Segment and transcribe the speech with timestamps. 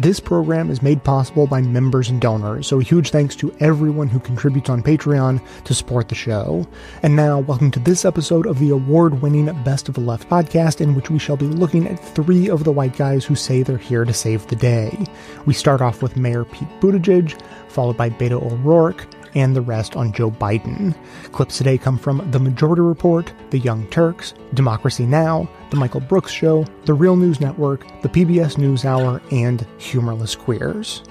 [0.00, 4.06] This program is made possible by members and donors, so a huge thanks to everyone
[4.06, 6.68] who contributes on Patreon to support the show.
[7.02, 10.80] And now, welcome to this episode of the award winning Best of the Left podcast,
[10.80, 13.76] in which we shall be looking at three of the white guys who say they're
[13.76, 15.04] here to save the day.
[15.46, 17.36] We start off with Mayor Pete Buttigieg,
[17.66, 19.04] followed by Beto O'Rourke,
[19.34, 20.94] and the rest on Joe Biden.
[21.32, 26.32] Clips today come from The Majority Report, The Young Turks, Democracy Now!, The Michael Brooks
[26.32, 31.02] Show, The Real News Network, The PBS NewsHour, and Humorless Queers.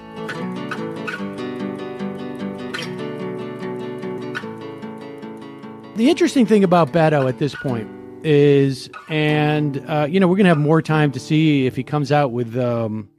[5.96, 7.90] The interesting thing about Beto at this point
[8.24, 11.84] is, and uh, you know, we're going to have more time to see if he
[11.84, 12.56] comes out with.
[12.58, 13.10] Um,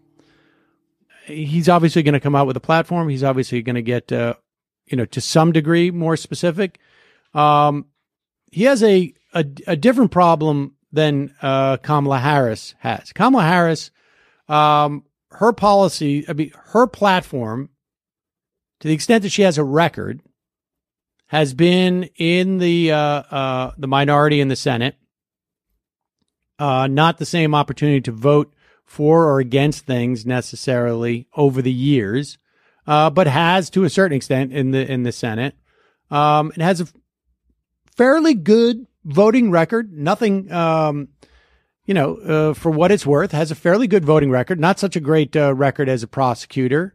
[1.29, 3.09] he's obviously going to come out with a platform.
[3.09, 4.35] He's obviously going to get, uh,
[4.91, 6.79] you know, to some degree more specific.
[7.35, 7.87] Um,
[8.51, 13.13] he has a, a, a different problem than uh, Kamala Harris has.
[13.13, 13.91] Kamala Harris,
[14.49, 17.71] um, her policy, I mean, her platform,
[18.81, 20.23] to the extent that she has a record,
[21.27, 24.97] has been in the uh, uh, the minority in the Senate.
[26.59, 28.53] Uh, not the same opportunity to vote
[28.85, 32.39] for or against things necessarily over the years,
[32.89, 35.55] uh, but has to a certain extent in the in the Senate.
[36.11, 36.89] Um, it has a
[37.95, 39.93] fairly good voting record.
[39.93, 41.09] Nothing, um,
[41.85, 44.59] you know, uh, for what it's worth, has a fairly good voting record.
[44.59, 46.95] Not such a great uh, record as a prosecutor.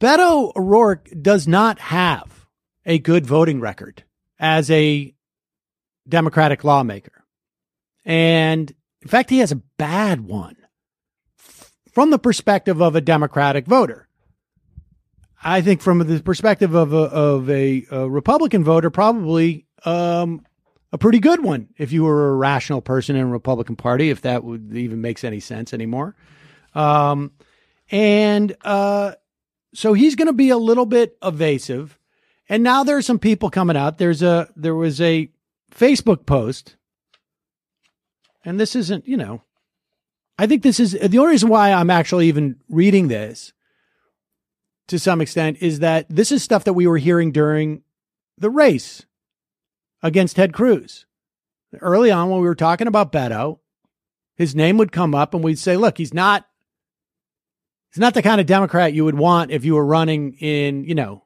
[0.00, 2.46] Beto O'Rourke does not have
[2.84, 4.02] a good voting record
[4.40, 5.14] as a
[6.08, 7.24] Democratic lawmaker.
[8.04, 10.56] And in fact, he has a bad one
[11.98, 14.06] from the perspective of a Democratic voter.
[15.42, 20.46] I think from the perspective of a, of a, a Republican voter, probably um,
[20.92, 24.20] a pretty good one if you were a rational person in a Republican Party, if
[24.20, 26.14] that would even makes any sense anymore.
[26.72, 27.32] Um,
[27.90, 29.14] and uh,
[29.74, 31.98] so he's going to be a little bit evasive.
[32.48, 33.98] And now there's some people coming out.
[33.98, 35.32] There's a there was a
[35.74, 36.76] Facebook post,
[38.44, 39.42] and this isn't you know,
[40.38, 43.52] I think this is the only reason why I'm actually even reading this
[44.86, 47.82] to some extent is that this is stuff that we were hearing during
[48.38, 49.04] the race
[50.02, 51.06] against Ted Cruz.
[51.80, 53.58] Early on, when we were talking about Beto,
[54.36, 56.46] his name would come up and we'd say, look, he's not
[57.92, 60.94] He's not the kind of Democrat you would want if you were running in, you
[60.94, 61.24] know,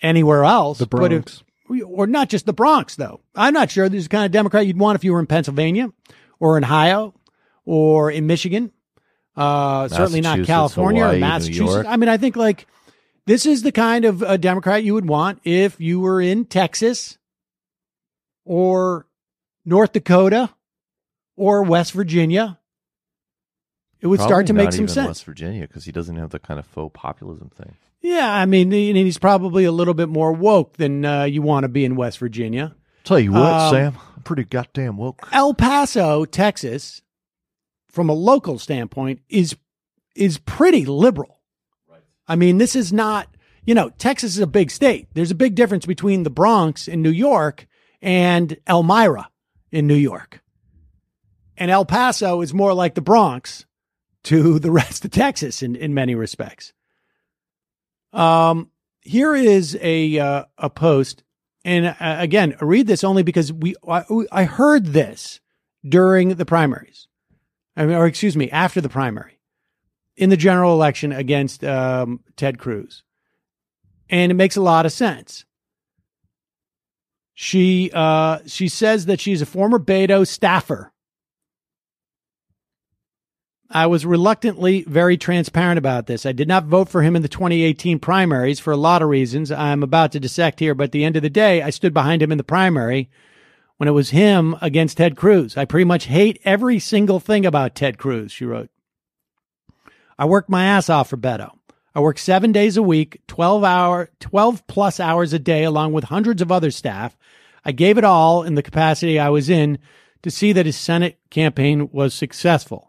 [0.00, 0.78] anywhere else.
[0.78, 1.42] The Bronx.
[1.68, 3.20] If, or not just the Bronx, though.
[3.34, 5.26] I'm not sure this is the kind of Democrat you'd want if you were in
[5.26, 5.92] Pennsylvania
[6.40, 7.14] or in Ohio
[7.64, 8.72] or in Michigan.
[9.36, 11.88] Uh, certainly not California Hawaii, or Massachusetts.
[11.88, 12.66] I mean, I think like
[13.26, 17.18] this is the kind of uh, Democrat you would want if you were in Texas
[18.44, 19.06] or
[19.64, 20.50] North Dakota
[21.36, 22.58] or West Virginia
[24.00, 25.08] it would Probably start to make some sense.
[25.08, 27.74] West Virginia, because he doesn't have the kind of faux populism thing.
[28.00, 31.68] Yeah, I mean, he's probably a little bit more woke than uh, you want to
[31.68, 32.76] be in West Virginia.
[33.02, 35.28] Tell you what, Um, Sam, I'm pretty goddamn woke.
[35.30, 37.02] El Paso, Texas,
[37.86, 39.56] from a local standpoint, is
[40.16, 41.38] is pretty liberal.
[41.88, 42.00] Right.
[42.26, 43.28] I mean, this is not,
[43.64, 45.06] you know, Texas is a big state.
[45.14, 47.68] There's a big difference between the Bronx in New York
[48.02, 49.30] and Elmira
[49.70, 50.42] in New York.
[51.56, 53.66] And El Paso is more like the Bronx
[54.24, 56.72] to the rest of Texas in, in many respects.
[58.12, 61.22] Um, here is a uh, a post,
[61.68, 64.02] and uh, again, read this only because we I,
[64.32, 65.38] I heard this
[65.86, 67.08] during the primaries,
[67.76, 69.38] I mean, or excuse me, after the primary,
[70.16, 73.02] in the general election against um, Ted Cruz,
[74.08, 75.44] and it makes a lot of sense.
[77.34, 80.90] She uh, she says that she's a former Beto staffer
[83.70, 86.24] I was reluctantly very transparent about this.
[86.24, 89.52] I did not vote for him in the 2018 primaries for a lot of reasons
[89.52, 92.22] I'm about to dissect here, but at the end of the day, I stood behind
[92.22, 93.10] him in the primary
[93.76, 95.58] when it was him against Ted Cruz.
[95.58, 98.70] I pretty much hate every single thing about Ted Cruz, she wrote.
[100.18, 101.50] I worked my ass off for Beto.
[101.94, 106.04] I worked seven days a week, 12 hour, 12 plus hours a day, along with
[106.04, 107.18] hundreds of other staff.
[107.66, 109.78] I gave it all in the capacity I was in
[110.22, 112.88] to see that his Senate campaign was successful.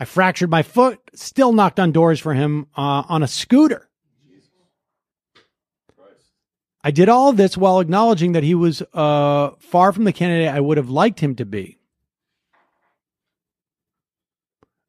[0.00, 3.88] I fractured my foot, still knocked on doors for him uh, on a scooter.
[6.84, 10.60] I did all this while acknowledging that he was uh, far from the candidate I
[10.60, 11.78] would have liked him to be.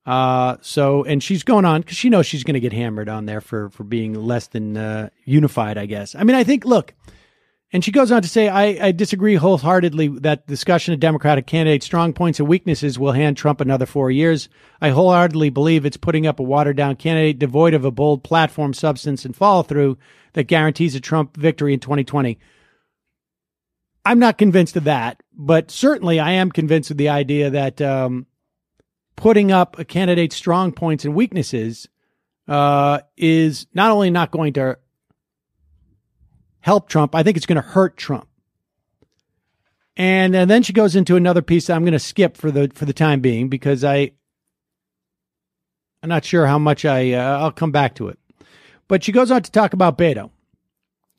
[0.06, 3.26] Uh, so, and she's going on because she knows she's going to get hammered on
[3.26, 5.78] there for for being less than uh, unified.
[5.78, 6.16] I guess.
[6.16, 6.66] I mean, I think.
[6.66, 6.94] Look,
[7.72, 11.86] And she goes on to say, I, I disagree wholeheartedly that discussion of Democratic candidates'
[11.86, 14.50] strong points and weaknesses will hand Trump another four years.
[14.82, 18.74] I wholeheartedly believe it's putting up a watered down candidate devoid of a bold platform,
[18.74, 20.00] substance, and follow through
[20.34, 22.40] that guarantees a Trump victory in 2020.
[24.04, 28.26] I'm not convinced of that, but certainly I am convinced of the idea that um,
[29.16, 31.88] putting up a candidate's strong points and weaknesses
[32.48, 34.80] uh, is not only not going to
[36.62, 37.16] help Trump.
[37.16, 38.28] I think it's going to hurt Trump.
[39.98, 42.86] And, and then she goes into another piece I'm going to skip for the for
[42.86, 44.12] the time being because I
[46.02, 48.18] I'm not sure how much I uh, I'll come back to it.
[48.88, 50.32] But she goes on to talk about Beto.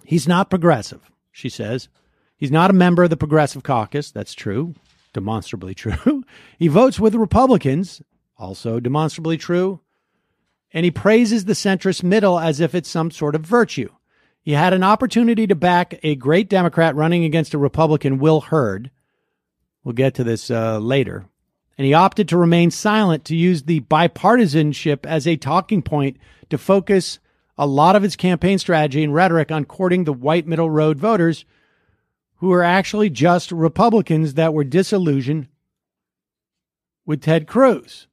[0.04, 1.88] He's not progressive, she says.
[2.36, 4.10] He's not a member of the Progressive Caucus.
[4.10, 4.74] That's true,
[5.12, 6.24] demonstrably true.
[6.58, 8.00] he votes with Republicans,
[8.38, 9.80] also demonstrably true.
[10.72, 13.90] And he praises the centrist middle as if it's some sort of virtue.
[14.42, 18.90] He had an opportunity to back a great Democrat running against a Republican, Will Hurd.
[19.84, 21.26] We'll get to this uh, later.
[21.76, 26.18] And he opted to remain silent to use the bipartisanship as a talking point
[26.50, 27.18] to focus
[27.56, 31.44] a lot of his campaign strategy and rhetoric on courting the white middle road voters
[32.36, 35.46] who are actually just Republicans that were disillusioned
[37.04, 38.06] with Ted Cruz.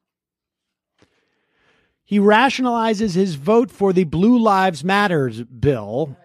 [2.08, 6.16] He rationalizes his vote for the Blue Lives Matters bill,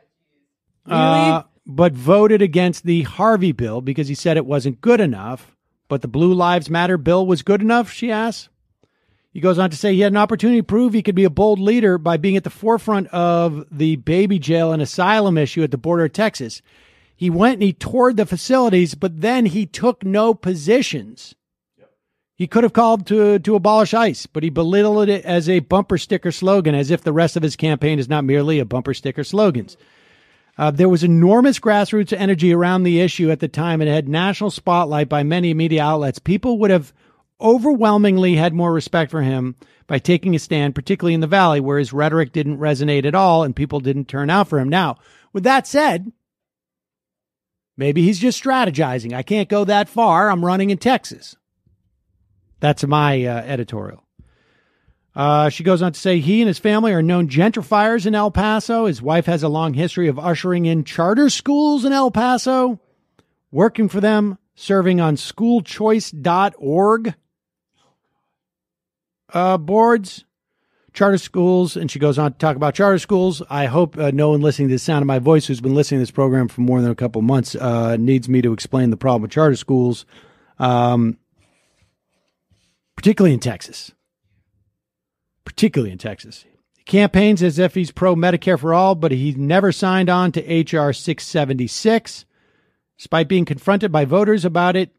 [0.86, 1.00] really?
[1.00, 5.56] uh, but voted against the Harvey bill because he said it wasn't good enough.
[5.88, 8.48] But the Blue Lives Matter bill was good enough, she asks.
[9.32, 11.30] He goes on to say he had an opportunity to prove he could be a
[11.30, 15.72] bold leader by being at the forefront of the baby jail and asylum issue at
[15.72, 16.62] the border of Texas.
[17.16, 21.34] He went and he toured the facilities, but then he took no positions.
[22.42, 25.96] He could have called to to abolish ICE, but he belittled it as a bumper
[25.96, 29.22] sticker slogan, as if the rest of his campaign is not merely a bumper sticker
[29.22, 29.76] slogans.
[30.58, 34.08] Uh, there was enormous grassroots energy around the issue at the time, and it had
[34.08, 36.18] national spotlight by many media outlets.
[36.18, 36.92] People would have
[37.40, 39.54] overwhelmingly had more respect for him
[39.86, 43.44] by taking a stand, particularly in the Valley, where his rhetoric didn't resonate at all
[43.44, 44.68] and people didn't turn out for him.
[44.68, 44.96] Now,
[45.32, 46.10] with that said,
[47.76, 49.12] maybe he's just strategizing.
[49.12, 50.28] I can't go that far.
[50.28, 51.36] I'm running in Texas.
[52.62, 54.04] That's my uh, editorial.
[55.16, 58.30] Uh, she goes on to say he and his family are known gentrifiers in El
[58.30, 58.86] Paso.
[58.86, 62.78] His wife has a long history of ushering in charter schools in El Paso,
[63.50, 67.14] working for them, serving on schoolchoice.org
[69.34, 70.24] uh, boards,
[70.92, 71.76] charter schools.
[71.76, 73.42] And she goes on to talk about charter schools.
[73.50, 75.98] I hope uh, no one listening to the sound of my voice who's been listening
[75.98, 78.96] to this program for more than a couple months uh, needs me to explain the
[78.96, 80.06] problem with charter schools.
[80.60, 81.18] Um,
[82.96, 83.92] particularly in Texas.
[85.44, 86.44] Particularly in Texas.
[86.76, 90.44] He campaigns as if he's pro Medicare for all, but he never signed on to
[90.44, 90.92] H.R.
[90.92, 92.24] 676,
[92.96, 94.90] despite being confronted by voters about it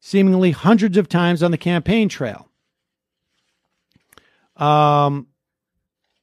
[0.00, 2.48] seemingly hundreds of times on the campaign trail.
[4.56, 5.28] Um,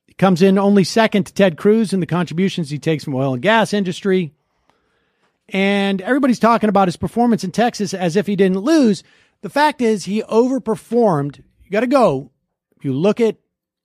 [0.06, 3.34] he comes in only second to Ted Cruz in the contributions he takes from oil
[3.34, 4.34] and gas industry.
[5.48, 9.04] And everybody's talking about his performance in Texas as if he didn't lose.
[9.42, 11.44] The fact is, he overperformed.
[11.64, 12.32] You got to go.
[12.76, 13.38] If you look at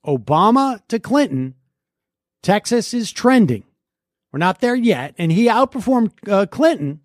[0.07, 1.55] Obama to Clinton,
[2.43, 3.65] Texas is trending.
[4.33, 7.01] We're not there yet, and he outperformed uh, Clinton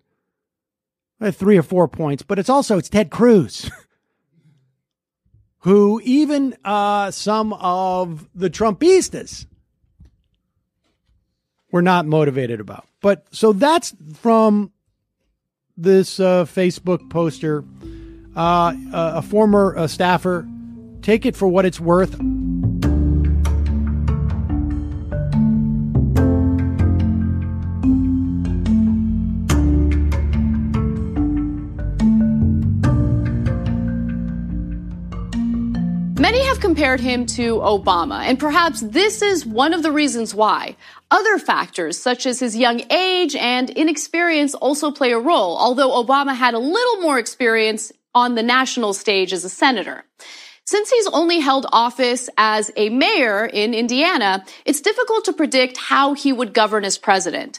[1.20, 2.22] by three or four points.
[2.24, 3.70] But it's also it's Ted Cruz,
[5.58, 9.46] who even uh, some of the Trumpistas
[11.70, 12.86] were not motivated about.
[13.00, 14.72] But so that's from
[15.76, 17.64] this uh, Facebook poster
[18.36, 20.46] uh, a former uh, staffer.
[21.02, 22.20] Take it for what it's worth.
[36.20, 40.76] Many have compared him to Obama, and perhaps this is one of the reasons why.
[41.10, 46.36] Other factors, such as his young age and inexperience, also play a role, although Obama
[46.36, 50.04] had a little more experience on the national stage as a senator.
[50.64, 56.14] Since he's only held office as a mayor in Indiana, it's difficult to predict how
[56.14, 57.58] he would govern as president.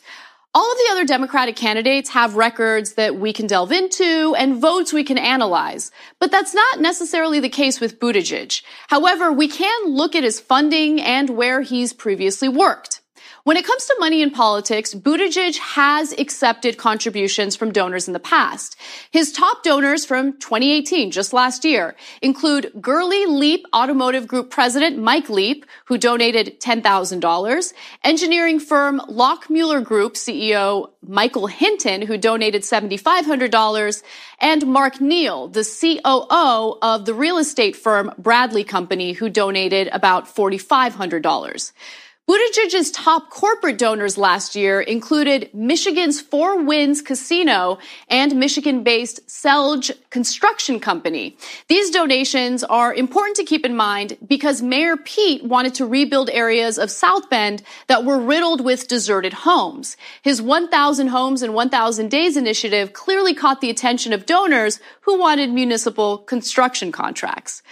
[0.54, 4.92] All of the other Democratic candidates have records that we can delve into and votes
[4.94, 5.92] we can analyze.
[6.20, 8.62] But that's not necessarily the case with Buttigieg.
[8.88, 13.01] However, we can look at his funding and where he's previously worked.
[13.44, 18.20] When it comes to money in politics, Buttigieg has accepted contributions from donors in the
[18.20, 18.76] past.
[19.10, 25.28] His top donors from 2018, just last year, include Gurley Leep Automotive Group President Mike
[25.28, 34.04] Leep, who donated $10,000, engineering firm Lochmueller Group CEO Michael Hinton, who donated $7,500,
[34.40, 40.28] and Mark Neal, the COO of the real estate firm Bradley Company, who donated about
[40.28, 41.72] $4,500.
[42.30, 50.80] Buttigieg's top corporate donors last year included Michigan's Four Winds Casino and Michigan-based Selge Construction
[50.80, 51.36] Company.
[51.68, 56.78] These donations are important to keep in mind because Mayor Pete wanted to rebuild areas
[56.78, 59.98] of South Bend that were riddled with deserted homes.
[60.22, 65.50] His 1,000 Homes in 1,000 Days initiative clearly caught the attention of donors who wanted
[65.50, 67.64] municipal construction contracts.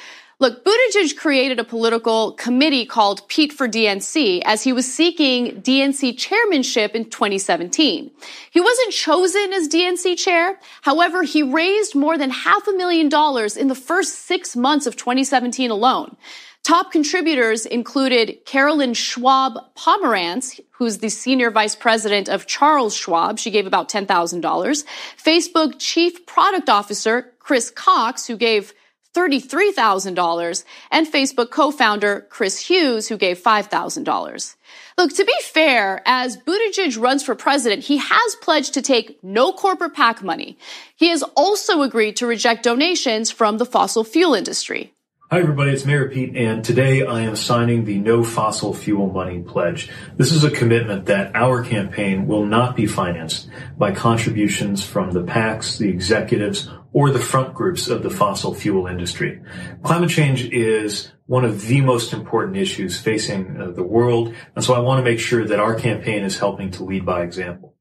[0.41, 6.17] Look, Buttigieg created a political committee called Pete for DNC as he was seeking DNC
[6.17, 8.09] chairmanship in 2017.
[8.49, 10.57] He wasn't chosen as DNC chair.
[10.81, 14.95] However, he raised more than half a million dollars in the first six months of
[14.95, 16.15] 2017 alone.
[16.63, 23.39] Top contributors included Carolyn Schwab Pomerantz, who's the senior vice president of Charles Schwab.
[23.39, 24.85] She gave about $10,000.
[25.21, 28.73] Facebook chief product officer Chris Cox, who gave
[29.15, 34.55] $33,000 and Facebook co-founder Chris Hughes, who gave $5,000.
[34.97, 39.51] Look, to be fair, as Buttigieg runs for president, he has pledged to take no
[39.51, 40.57] corporate PAC money.
[40.95, 44.93] He has also agreed to reject donations from the fossil fuel industry.
[45.31, 45.69] Hi, everybody.
[45.69, 49.87] It's Mayor Pete, and today I am signing the No Fossil Fuel Money Pledge.
[50.17, 53.47] This is a commitment that our campaign will not be financed
[53.77, 58.87] by contributions from the PACs, the executives, or the front groups of the fossil fuel
[58.87, 59.41] industry.
[59.83, 64.73] Climate change is one of the most important issues facing uh, the world, and so
[64.73, 67.75] I want to make sure that our campaign is helping to lead by example.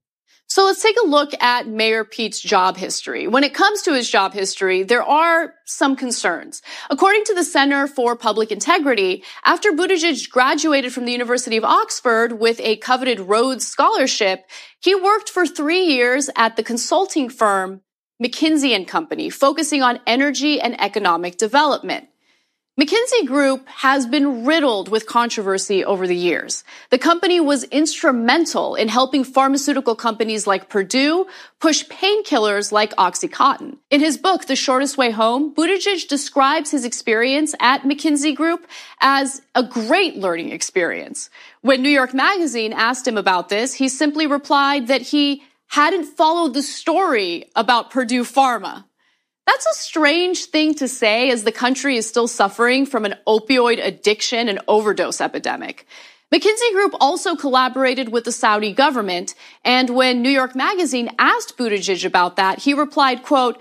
[0.50, 3.28] So let's take a look at Mayor Pete's job history.
[3.28, 6.62] When it comes to his job history, there are some concerns.
[6.88, 12.40] According to the Center for Public Integrity, after Buttigieg graduated from the University of Oxford
[12.40, 14.40] with a coveted Rhodes Scholarship,
[14.80, 17.82] he worked for three years at the consulting firm
[18.22, 22.08] McKinsey and Company, focusing on energy and economic development.
[22.78, 26.62] McKinsey Group has been riddled with controversy over the years.
[26.90, 31.26] The company was instrumental in helping pharmaceutical companies like Purdue
[31.58, 33.78] push painkillers like Oxycontin.
[33.90, 38.64] In his book, The Shortest Way Home, Buttigieg describes his experience at McKinsey Group
[39.00, 41.30] as a great learning experience.
[41.62, 46.54] When New York Magazine asked him about this, he simply replied that he hadn't followed
[46.54, 48.84] the story about Purdue Pharma.
[49.46, 53.82] That's a strange thing to say as the country is still suffering from an opioid
[53.82, 55.86] addiction and overdose epidemic.
[56.32, 59.34] McKinsey Group also collaborated with the Saudi government,
[59.64, 63.58] and when New York Magazine asked Buttigieg about that, he replied, quote,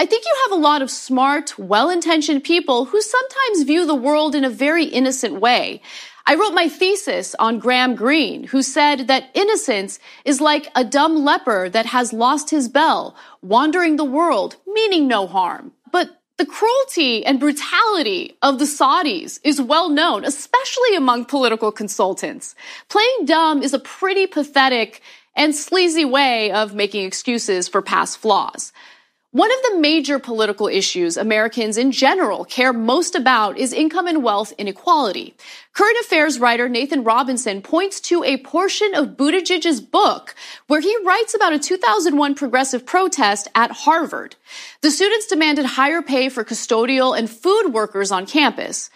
[0.00, 4.34] I think you have a lot of smart, well-intentioned people who sometimes view the world
[4.34, 5.80] in a very innocent way.
[6.28, 11.24] I wrote my thesis on Graham Greene, who said that innocence is like a dumb
[11.24, 15.72] leper that has lost his bell, wandering the world, meaning no harm.
[15.90, 22.54] But the cruelty and brutality of the Saudis is well known, especially among political consultants.
[22.90, 25.00] Playing dumb is a pretty pathetic
[25.34, 28.74] and sleazy way of making excuses for past flaws.
[29.32, 34.22] One of the major political issues Americans in general care most about is income and
[34.22, 35.34] wealth inequality.
[35.74, 40.34] Current affairs writer Nathan Robinson points to a portion of Buttigieg's book
[40.66, 44.36] where he writes about a 2001 progressive protest at Harvard.
[44.80, 48.88] The students demanded higher pay for custodial and food workers on campus.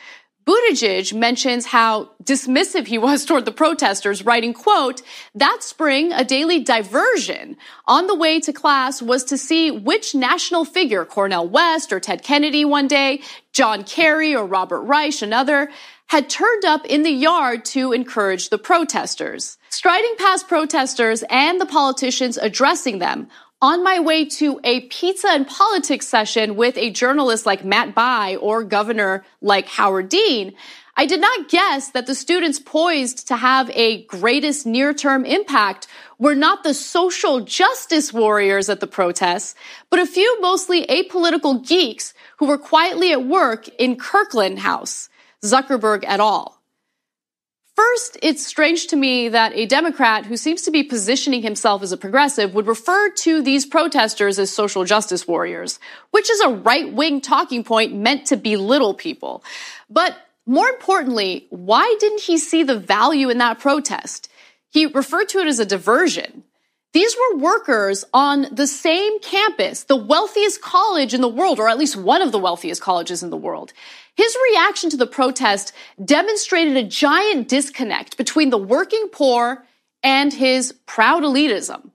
[0.45, 5.03] Buttigieg mentions how dismissive he was toward the protesters, writing, quote,
[5.35, 7.57] that spring, a daily diversion
[7.87, 12.23] on the way to class was to see which national figure, Cornel West or Ted
[12.23, 13.21] Kennedy one day,
[13.53, 15.71] John Kerry or Robert Reich another,
[16.07, 19.57] had turned up in the yard to encourage the protesters.
[19.71, 23.29] Striding past protesters and the politicians addressing them,
[23.63, 28.35] on my way to a pizza and politics session with a journalist like Matt Bai
[28.35, 30.53] or governor like Howard Dean,
[30.97, 35.87] I did not guess that the students poised to have a greatest near-term impact
[36.19, 39.55] were not the social justice warriors at the protests,
[39.91, 45.09] but a few mostly apolitical geeks who were quietly at work in Kirkland House,
[45.43, 46.62] Zuckerberg et al.
[47.83, 51.91] First, it's strange to me that a Democrat who seems to be positioning himself as
[51.91, 55.81] a progressive would refer to these protesters as social justice warriors,
[56.13, 59.43] which is a right wing talking point meant to belittle people.
[59.91, 64.31] But more importantly, why didn't he see the value in that protest?
[64.71, 66.45] He referred to it as a diversion.
[66.93, 71.79] These were workers on the same campus, the wealthiest college in the world, or at
[71.79, 73.73] least one of the wealthiest colleges in the world.
[74.15, 75.73] His reaction to the protest
[76.05, 79.65] demonstrated a giant disconnect between the working poor
[80.03, 81.91] and his proud elitism.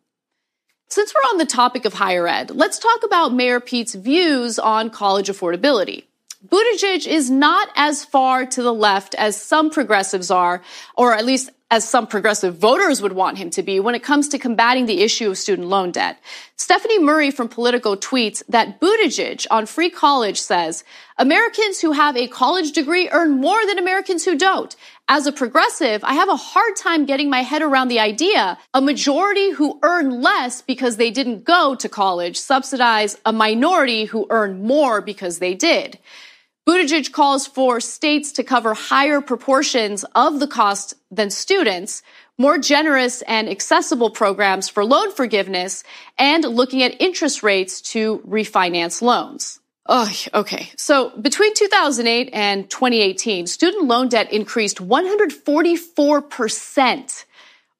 [0.90, 4.90] Since we're on the topic of higher ed, let's talk about Mayor Pete's views on
[4.90, 6.06] college affordability.
[6.48, 10.62] Buttigieg is not as far to the left as some progressives are,
[10.96, 14.30] or at least as some progressive voters would want him to be when it comes
[14.30, 16.18] to combating the issue of student loan debt.
[16.56, 20.86] Stephanie Murray from Politico tweets that Buttigieg on free college says,
[21.18, 24.76] Americans who have a college degree earn more than Americans who don't.
[25.10, 28.82] As a progressive, I have a hard time getting my head around the idea a
[28.82, 34.64] majority who earn less because they didn't go to college subsidize a minority who earn
[34.66, 36.00] more because they did.
[36.68, 42.04] Buttigieg calls for states to cover higher proportions of the cost than students,
[42.38, 45.86] more generous and accessible programs for loan forgiveness,
[46.18, 49.62] and looking at interest rates to refinance loans.
[49.86, 50.70] Oh, okay.
[50.78, 57.26] So between 2008 and 2018, student loan debt increased 144%.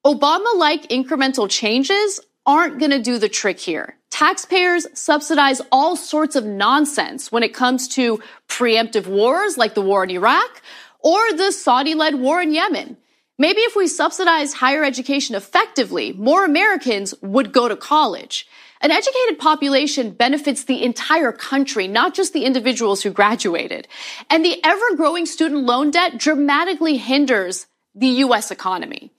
[0.06, 3.94] Obama like incremental changes aren't going to do the trick here.
[4.10, 10.02] Taxpayers subsidize all sorts of nonsense when it comes to preemptive wars like the war
[10.02, 10.62] in Iraq
[11.00, 12.96] or the Saudi led war in Yemen.
[13.38, 18.48] Maybe if we subsidized higher education effectively, more Americans would go to college.
[18.80, 23.86] An educated population benefits the entire country, not just the individuals who graduated.
[24.30, 28.50] And the ever growing student loan debt dramatically hinders the U.S.
[28.50, 29.12] economy.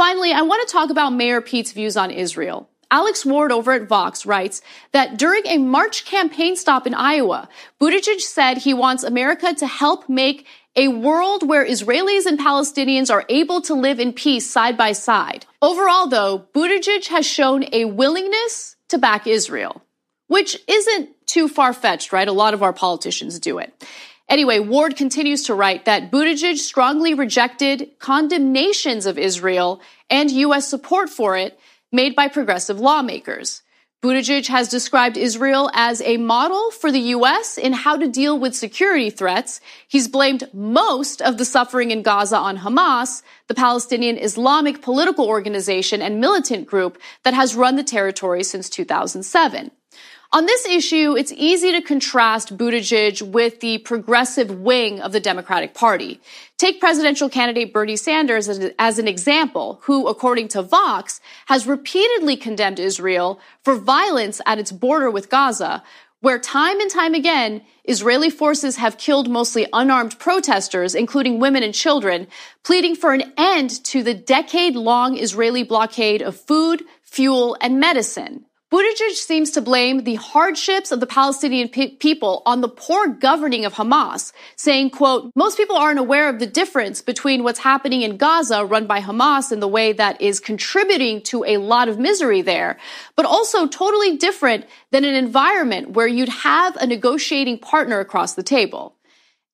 [0.00, 2.69] Finally, I want to talk about Mayor Pete's views on Israel.
[2.90, 7.48] Alex Ward over at Vox writes that during a March campaign stop in Iowa,
[7.80, 13.24] Buttigieg said he wants America to help make a world where Israelis and Palestinians are
[13.28, 15.46] able to live in peace side by side.
[15.62, 19.82] Overall, though, Buttigieg has shown a willingness to back Israel,
[20.28, 22.28] which isn't too far fetched, right?
[22.28, 23.72] A lot of our politicians do it.
[24.28, 30.68] Anyway, Ward continues to write that Buttigieg strongly rejected condemnations of Israel and U.S.
[30.68, 31.58] support for it
[31.92, 33.62] made by progressive lawmakers.
[34.02, 37.58] Buttigieg has described Israel as a model for the U.S.
[37.58, 39.60] in how to deal with security threats.
[39.86, 46.00] He's blamed most of the suffering in Gaza on Hamas, the Palestinian Islamic political organization
[46.00, 49.70] and militant group that has run the territory since 2007.
[50.32, 55.74] On this issue, it's easy to contrast Buttigieg with the progressive wing of the Democratic
[55.74, 56.20] Party.
[56.60, 58.46] Take presidential candidate Bernie Sanders
[58.78, 64.70] as, an example, who, according to Vox, has repeatedly condemned Israel for violence at its
[64.70, 65.82] border with Gaza,
[66.20, 71.72] where time and time again, Israeli forces have killed mostly unarmed protesters, including women and
[71.72, 72.26] children,
[72.62, 78.44] pleading for an end to the decade long Israeli blockade of food, fuel, and medicine.
[78.70, 83.64] Buttigieg seems to blame the hardships of the Palestinian pe- people on the poor governing
[83.64, 88.16] of Hamas, saying, quote, most people aren't aware of the difference between what's happening in
[88.16, 92.42] Gaza run by Hamas in the way that is contributing to a lot of misery
[92.42, 92.78] there,
[93.16, 98.42] but also totally different than an environment where you'd have a negotiating partner across the
[98.44, 98.94] table.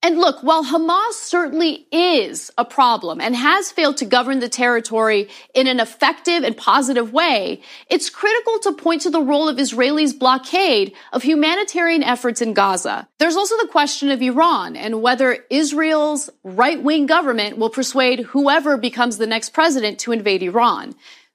[0.02, 5.28] And look, while Hamas certainly is a problem and has failed to govern the territory
[5.52, 10.16] in an effective and positive way, it's critical to point to the role of Israelis'
[10.16, 13.08] blockade of humanitarian efforts in Gaza.
[13.18, 19.16] There's also the question of Iran and whether Israel's right-wing government will persuade whoever becomes
[19.16, 20.94] the next president to invade Iran.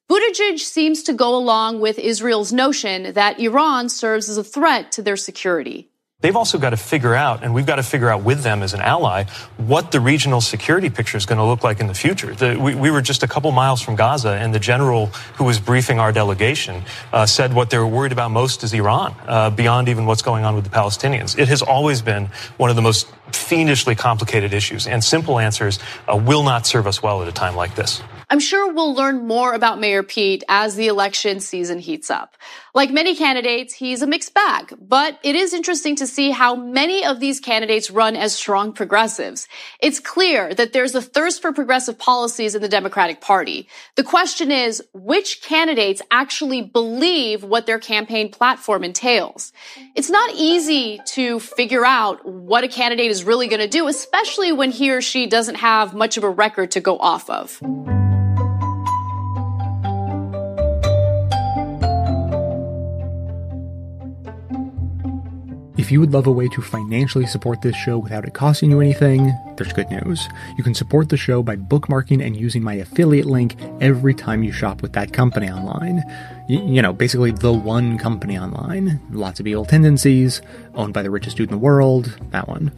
[0.10, 5.02] Buttigieg seems to go along with Israel's notion that Iran serves as a threat to
[5.02, 5.91] their security.
[6.22, 8.74] They've also got to figure out, and we've got to figure out with them as
[8.74, 9.26] an ally,
[9.58, 12.36] what the regional security picture is going to look like in the future.
[12.36, 15.08] The, we, we, were just a couple miles from Gaza, and the general
[15.38, 19.16] who was briefing our delegation uh, said what they were worried about most is Iran,
[19.26, 21.38] uh, beyond even what's going on with the Palestinians.
[21.38, 26.16] It has always been one of the most fiendishly complicated issues, and simple answers uh,
[26.16, 28.02] will not serve us well at a time like this.
[28.32, 32.38] I'm sure we'll learn more about Mayor Pete as the election season heats up.
[32.74, 37.04] Like many candidates, he's a mixed bag, but it is interesting to see how many
[37.04, 39.50] of these candidates run as strong progressives.
[39.82, 43.68] It's clear that there's a thirst for progressive policies in the Democratic Party.
[43.98, 49.52] The question is, which candidates actually believe what their campaign platform entails?
[49.94, 54.54] It's not easy to figure out what a candidate is really going to do, especially
[54.54, 57.62] when he or she doesn't have much of a record to go off of.
[65.78, 68.82] If you would love a way to financially support this show without it costing you
[68.82, 70.28] anything, there's good news.
[70.58, 74.52] You can support the show by bookmarking and using my affiliate link every time you
[74.52, 76.04] shop with that company online.
[76.50, 79.00] Y- you know, basically the one company online.
[79.12, 80.42] Lots of evil tendencies,
[80.76, 82.74] owned by the richest dude in the world, that one.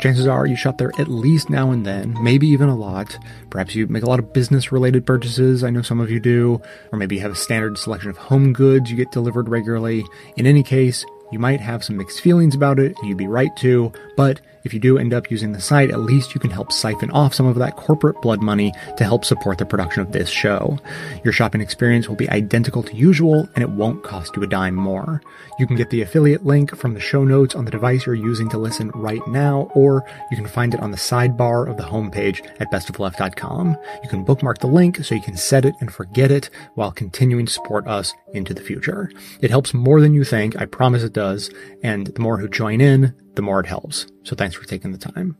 [0.00, 3.18] Chances are you shop there at least now and then, maybe even a lot.
[3.50, 6.60] Perhaps you make a lot of business related purchases, I know some of you do,
[6.92, 10.04] or maybe you have a standard selection of home goods you get delivered regularly.
[10.36, 13.54] In any case, you might have some mixed feelings about it, and you'd be right
[13.58, 16.72] to, but if you do end up using the site, at least you can help
[16.72, 20.28] siphon off some of that corporate blood money to help support the production of this
[20.28, 20.78] show.
[21.24, 24.74] Your shopping experience will be identical to usual, and it won't cost you a dime
[24.74, 25.22] more.
[25.58, 28.48] You can get the affiliate link from the show notes on the device you're using
[28.50, 32.44] to listen right now, or you can find it on the sidebar of the homepage
[32.60, 33.76] at bestoftheleft.com.
[34.02, 37.46] You can bookmark the link so you can set it and forget it while continuing
[37.46, 39.10] to support us into the future.
[39.40, 41.50] It helps more than you think, I promise it does,
[41.84, 44.06] and the more who join in, the more it helps.
[44.24, 45.36] So thanks for taking the time.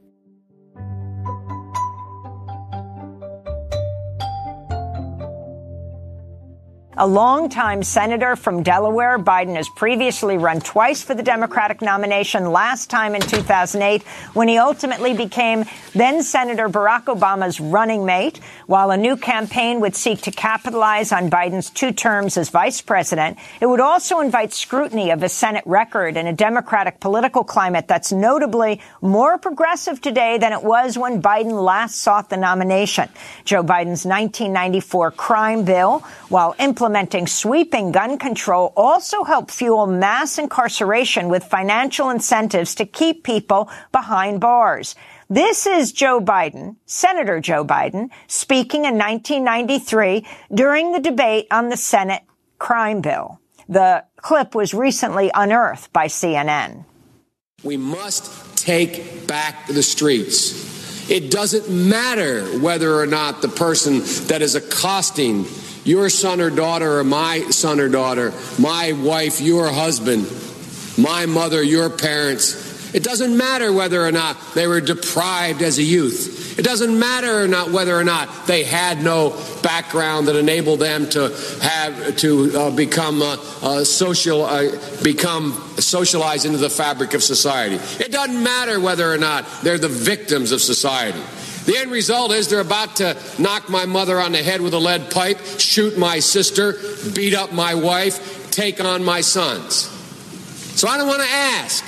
[6.98, 12.88] A longtime senator from Delaware, Biden has previously run twice for the Democratic nomination, last
[12.88, 18.40] time in 2008 when he ultimately became then Senator Barack Obama's running mate.
[18.66, 23.36] While a new campaign would seek to capitalize on Biden's two terms as vice president,
[23.60, 28.10] it would also invite scrutiny of his Senate record in a Democratic political climate that's
[28.10, 33.10] notably more progressive today than it was when Biden last sought the nomination.
[33.44, 35.98] Joe Biden's 1994 crime bill,
[36.30, 42.86] while implementing implementing sweeping gun control also help fuel mass incarceration with financial incentives to
[42.86, 44.94] keep people behind bars.
[45.28, 51.76] This is Joe Biden, Senator Joe Biden, speaking in 1993 during the debate on the
[51.76, 52.22] Senate
[52.60, 53.40] crime bill.
[53.68, 56.84] The clip was recently unearthed by CNN.
[57.64, 61.10] We must take back the streets.
[61.10, 65.46] It doesn't matter whether or not the person that is accosting
[65.86, 70.26] your son or daughter or my son or daughter, my wife, your husband,
[70.98, 72.66] my mother, your parents.
[72.92, 76.58] It doesn't matter whether or not they were deprived as a youth.
[76.58, 79.30] It doesn't matter or not whether or not they had no
[79.62, 81.28] background that enabled them to
[81.60, 84.70] have to uh, become uh, uh, social, uh,
[85.02, 87.76] become socialized into the fabric of society.
[88.02, 91.22] It doesn't matter whether or not they're the victims of society.
[91.66, 94.78] The end result is they're about to knock my mother on the head with a
[94.78, 96.74] lead pipe, shoot my sister,
[97.12, 99.74] beat up my wife, take on my sons.
[100.78, 101.84] So I don't want to ask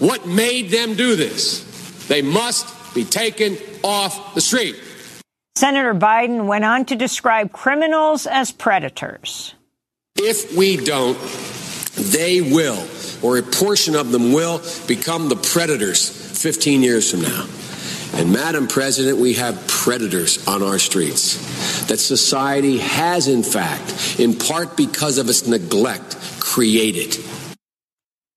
[0.00, 1.62] what made them do this.
[2.08, 4.76] They must be taken off the street.
[5.54, 9.54] Senator Biden went on to describe criminals as predators.
[10.16, 11.16] If we don't,
[12.12, 12.84] they will,
[13.22, 16.08] or a portion of them will, become the predators
[16.42, 17.46] 15 years from now.
[18.16, 24.38] And Madam President, we have predators on our streets that society has, in fact, in
[24.38, 27.18] part because of its neglect, created.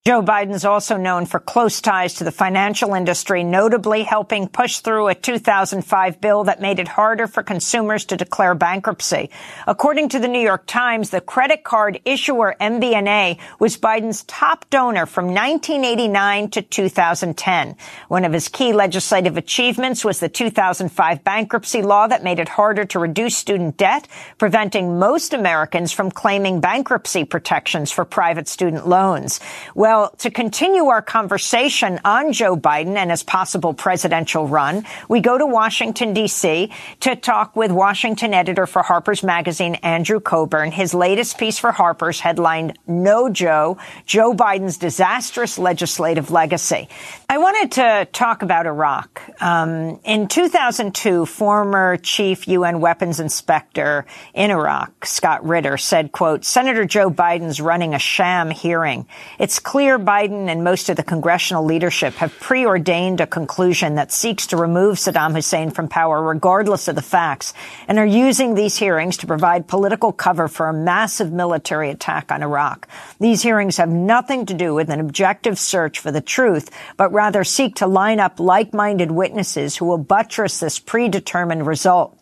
[0.08, 4.80] Joe Biden is also known for close ties to the financial industry, notably helping push
[4.80, 9.30] through a 2005 bill that made it harder for consumers to declare bankruptcy.
[9.67, 15.08] According to the New York Times, the credit card issuer MBNA was Biden's top donor
[15.08, 17.76] from 1989 to 2010.
[18.08, 22.86] One of his key legislative achievements was the 2005 bankruptcy law that made it harder
[22.86, 29.41] to reduce student debt, preventing most Americans from claiming bankruptcy protections for private student loans.
[29.76, 35.22] Well, well, to continue our conversation on Joe Biden and his possible presidential run, we
[35.22, 36.72] go to Washington, D.C.
[37.00, 40.72] to talk with Washington editor for Harper's Magazine, Andrew Cockburn.
[40.72, 46.90] His latest piece for Harper's headlined No Joe, Joe Biden's disastrous legislative legacy.
[47.28, 49.22] I wanted to talk about Iraq.
[49.42, 54.06] Um, in 2002, former chief UN weapons inspector
[54.36, 59.08] in Iraq, Scott Ritter, said, quote, Senator Joe Biden's running a sham hearing.
[59.40, 64.47] It's clear Biden and most of the congressional leadership have preordained a conclusion that seeks
[64.47, 67.54] to remove Saddam Hussein from power regardless of the facts
[67.88, 72.43] and are using these hearings to provide political cover for a massive military attack on
[72.43, 72.88] Iraq.
[73.19, 77.45] These hearings have nothing to do with an objective search for the truth, but rather
[77.45, 82.17] seek to line up like-minded witnesses who will buttress this predetermined result.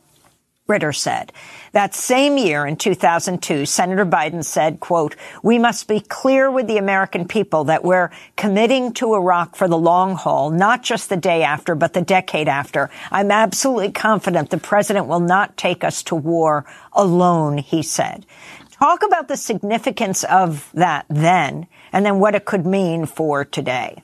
[0.68, 1.32] Ritter said.
[1.74, 6.78] That same year in 2002, Senator Biden said, quote, we must be clear with the
[6.78, 11.44] American people that we're committing to Iraq for the long haul, not just the day
[11.44, 12.90] after, but the decade after.
[13.12, 18.26] I'm absolutely confident the president will not take us to war alone, he said.
[18.72, 24.02] Talk about the significance of that then, and then what it could mean for today.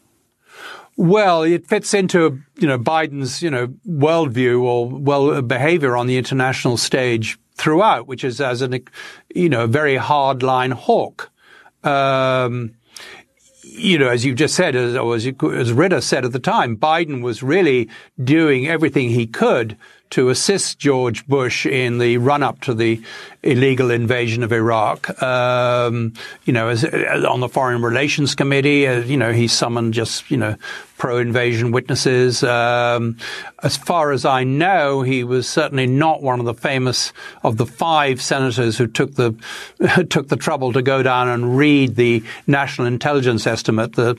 [1.02, 6.16] Well, it fits into you know Biden's you know worldview or well behavior on the
[6.16, 8.86] international stage throughout, which is as an
[9.34, 11.32] you know very hardline hawk.
[11.84, 12.76] Um,
[13.64, 17.24] you know, as you just said, as, as, as Ritter said at the time, Biden
[17.24, 17.90] was really
[18.24, 19.78] doing everything he could
[20.12, 23.02] to assist George Bush in the run up to the
[23.44, 25.22] illegal invasion of Iraq.
[25.24, 29.94] Um, you know, as, as on the Foreign Relations Committee, uh, you know, he summoned
[29.94, 30.58] just, you know,
[31.02, 32.44] pro-invasion witnesses.
[32.44, 33.18] Um,
[33.64, 37.12] as far as I know, he was certainly not one of the famous
[37.42, 39.34] of the five senators who took the
[40.12, 44.16] took the trouble to go down and read the national intelligence estimate that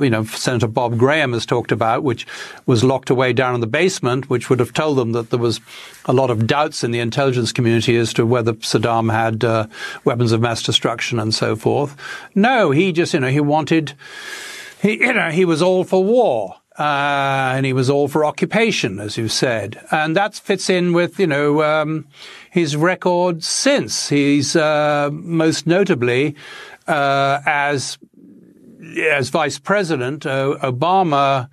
[0.00, 2.26] you know Senator Bob Graham has talked about, which
[2.66, 5.62] was locked away down in the basement, which would have told them that there was
[6.04, 9.66] a lot of doubts in the intelligence community as to whether Saddam had uh,
[10.04, 11.96] weapons of mass destruction and so forth.
[12.34, 13.94] No, he just you know he wanted
[14.80, 16.56] he, you know, he was all for war.
[16.78, 21.18] Uh, and he was all for occupation, as you said, and that fits in with
[21.18, 22.06] you know um,
[22.52, 24.10] his record since.
[24.10, 26.36] He's uh, most notably
[26.86, 27.98] uh, as
[29.08, 31.48] as vice president, uh, Obama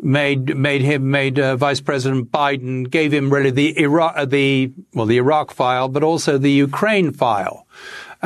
[0.00, 5.06] made made him made uh, Vice President Biden gave him really the Iraq the well
[5.06, 7.66] the Iraq file, but also the Ukraine file.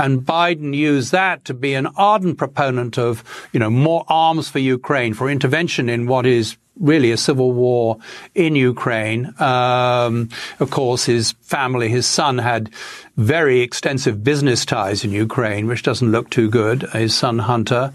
[0.00, 4.58] And Biden used that to be an ardent proponent of, you know, more arms for
[4.58, 7.98] Ukraine, for intervention in what is really a civil war
[8.34, 9.34] in Ukraine.
[9.38, 12.70] Um, of course, his family, his son had
[13.18, 16.82] very extensive business ties in Ukraine, which doesn't look too good.
[16.94, 17.92] His son Hunter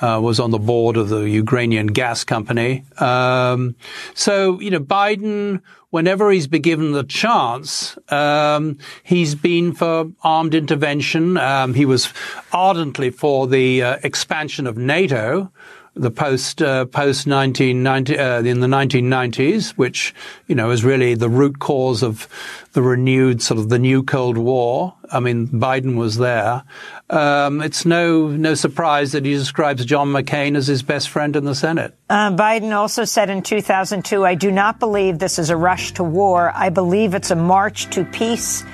[0.00, 2.84] uh, was on the board of the Ukrainian gas company.
[2.98, 3.76] Um,
[4.14, 10.54] so, you know, Biden whenever he's been given the chance, um, he's been for armed
[10.54, 11.38] intervention.
[11.38, 12.12] Um, he was
[12.52, 15.50] ardently for the uh, expansion of NATO
[15.96, 20.14] the post uh, post 1990 uh, in the 1990s, which
[20.46, 22.28] you know is really the root cause of
[22.72, 24.94] the renewed sort of the new Cold War.
[25.10, 26.62] I mean, Biden was there.
[27.08, 31.44] Um, it's no no surprise that he describes John McCain as his best friend in
[31.44, 31.94] the Senate.
[32.10, 36.04] Uh, Biden also said in 2002, "I do not believe this is a rush to
[36.04, 36.52] war.
[36.54, 38.64] I believe it's a march to peace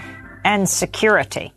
[0.45, 1.53] and security."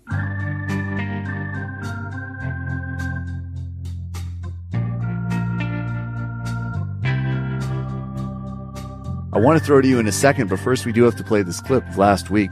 [9.36, 11.24] I want to throw to you in a second, but first we do have to
[11.24, 12.52] play this clip of last week.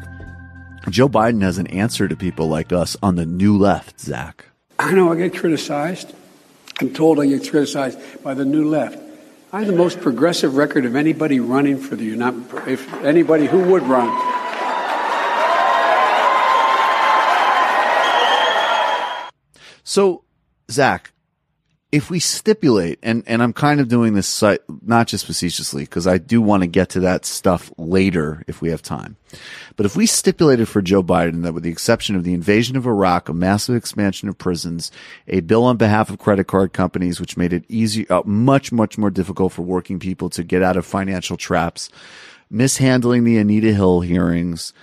[0.89, 4.47] Joe Biden has an answer to people like us on the new left, Zach.
[4.77, 6.13] I know I get criticized.
[6.81, 8.99] I'm told I get criticized by the new left.
[9.53, 13.59] I have the most progressive record of anybody running for the United if anybody who
[13.59, 14.09] would run.
[19.85, 20.25] So,
[20.69, 21.13] Zach,
[21.93, 24.43] if we stipulate, and, and I'm kind of doing this
[24.81, 28.71] not just facetiously, because I do want to get to that stuff later if we
[28.71, 29.15] have time.
[29.75, 32.87] But if we stipulated for Joe Biden that with the exception of the invasion of
[32.87, 34.91] Iraq, a massive expansion of prisons,
[35.27, 38.97] a bill on behalf of credit card companies, which made it easy, uh, much, much
[38.97, 41.91] more difficult for working people to get out of financial traps,
[42.49, 44.73] mishandling the Anita Hill hearings,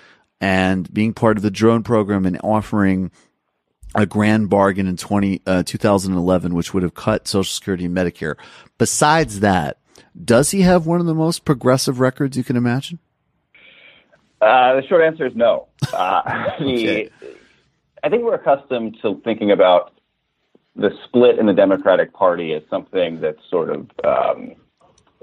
[0.41, 3.11] and being part of the drone program and offering
[3.95, 8.37] a grand bargain in 20, uh, 2011, which would have cut Social Security and Medicare.
[8.79, 9.79] Besides that,
[10.23, 12.99] does he have one of the most progressive records you can imagine?
[14.41, 15.69] Uh, the short answer is no.
[15.93, 16.23] Uh,
[16.61, 17.11] okay.
[18.03, 19.93] I think we're accustomed to thinking about
[20.77, 24.55] the split in the Democratic Party as something that's sort of um,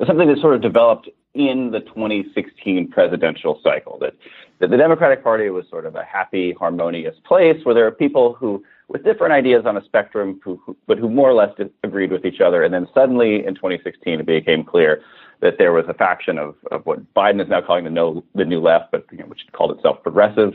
[0.05, 3.97] something that sort of developed in the 2016 presidential cycle.
[3.99, 4.13] That
[4.59, 8.33] that the Democratic Party was sort of a happy, harmonious place where there are people
[8.33, 11.51] who, with different ideas on a spectrum, who, who, but who more or less
[11.83, 12.63] agreed with each other.
[12.63, 15.03] And then suddenly in 2016, it became clear
[15.41, 18.45] that there was a faction of, of what Biden is now calling the no, the
[18.45, 20.53] new left, but you know, which called itself progressive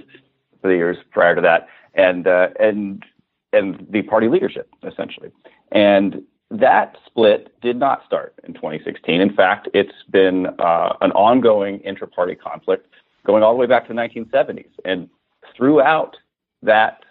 [0.61, 3.05] for the years prior to that, and uh, and
[3.53, 5.31] and the party leadership essentially.
[5.71, 9.21] And that split did not start in 2016.
[9.21, 12.87] In fact, it's been uh, an ongoing intra-party conflict
[13.27, 14.69] going all the way back to the 1970s.
[14.85, 15.09] And
[15.57, 16.17] throughout
[16.63, 17.05] that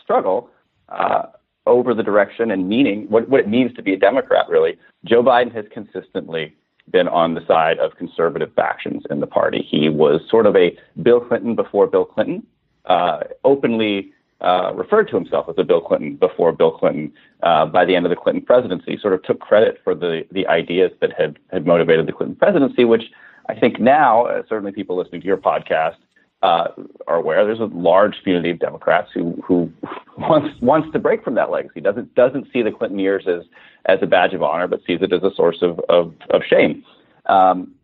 [0.00, 0.50] struggle
[0.88, 1.26] uh,
[1.66, 5.22] over the direction and meaning, what, what it means to be a Democrat, really, Joe
[5.22, 6.54] Biden has consistently
[6.90, 9.66] been on the side of conservative factions in the party.
[9.68, 12.46] He was sort of a Bill Clinton before Bill Clinton,
[12.84, 17.12] uh, openly uh, referred to himself as a Bill Clinton before Bill Clinton.
[17.42, 20.46] Uh, by the end of the Clinton presidency, sort of took credit for the the
[20.46, 23.04] ideas that had had motivated the Clinton presidency, which
[23.48, 25.96] I think now, uh, certainly people listening to your podcast,
[26.42, 26.68] uh,
[27.06, 29.72] are aware, there's a large community of Democrats who who
[30.18, 31.80] wants wants to break from that legacy.
[31.80, 33.44] doesn't doesn't see the Clinton years as
[33.86, 36.84] as a badge of honor, but sees it as a source of of, of shame.
[37.26, 37.74] Um,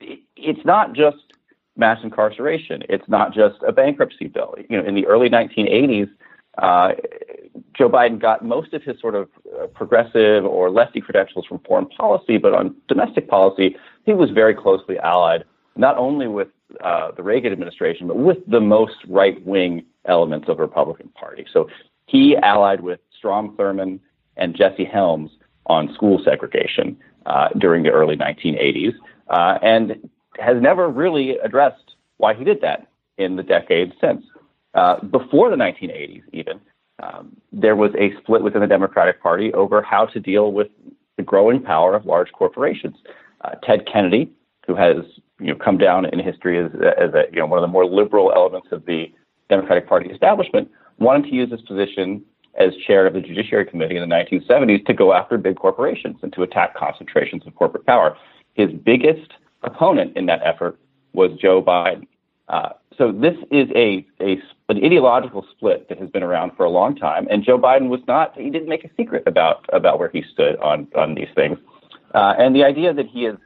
[0.00, 1.31] it's not just
[1.76, 2.82] mass incarceration.
[2.88, 4.54] It's not just a bankruptcy bill.
[4.68, 6.10] You know, in the early 1980s,
[6.58, 6.92] uh,
[7.74, 11.86] Joe Biden got most of his sort of uh, progressive or lefty credentials from foreign
[11.86, 15.44] policy, but on domestic policy, he was very closely allied
[15.76, 16.48] not only with
[16.82, 21.46] uh, the Reagan administration, but with the most right wing elements of the Republican Party.
[21.52, 21.68] So
[22.06, 24.00] he allied with Strom Thurmond
[24.36, 25.30] and Jesse Helms
[25.66, 28.94] on school segregation uh, during the early 1980s,
[29.28, 32.86] uh, and has never really addressed why he did that
[33.18, 34.24] in the decades since.
[34.74, 36.60] Uh, before the 1980s, even,
[37.02, 40.68] um, there was a split within the Democratic Party over how to deal with
[41.16, 42.96] the growing power of large corporations.
[43.42, 44.32] Uh, Ted Kennedy,
[44.66, 44.96] who has
[45.40, 47.84] you know come down in history as, as a, you know one of the more
[47.84, 49.12] liberal elements of the
[49.48, 52.22] Democratic Party establishment, wanted to use his position
[52.58, 56.32] as chair of the Judiciary Committee in the 1970s to go after big corporations and
[56.34, 58.16] to attack concentrations of corporate power.
[58.54, 60.78] His biggest opponent in that effort
[61.12, 62.06] was Joe Biden.
[62.48, 66.70] Uh, so this is a, a an ideological split that has been around for a
[66.70, 70.08] long time, and Joe Biden was not he didn't make a secret about about where
[70.08, 71.58] he stood on on these things,
[72.14, 73.36] uh, and the idea that he is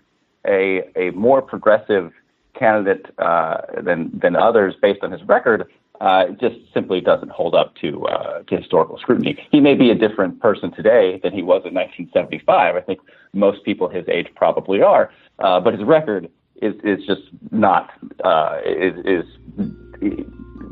[0.47, 2.13] a a more progressive
[2.55, 7.75] candidate uh, than than others based on his record uh, just simply doesn't hold up
[7.77, 9.39] to, uh, to historical scrutiny.
[9.51, 12.77] He may be a different person today than he was in 1975.
[12.77, 13.01] I think
[13.33, 16.31] most people his age probably are, uh, but his record
[16.63, 17.91] is is just not
[18.25, 19.25] uh, is, is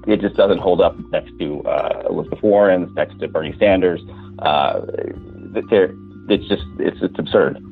[0.07, 4.01] it just doesn't hold up next to uh, Elizabeth Warren, next to Bernie Sanders.
[4.39, 4.83] Uh,
[6.27, 7.63] it's just it's it's absurd.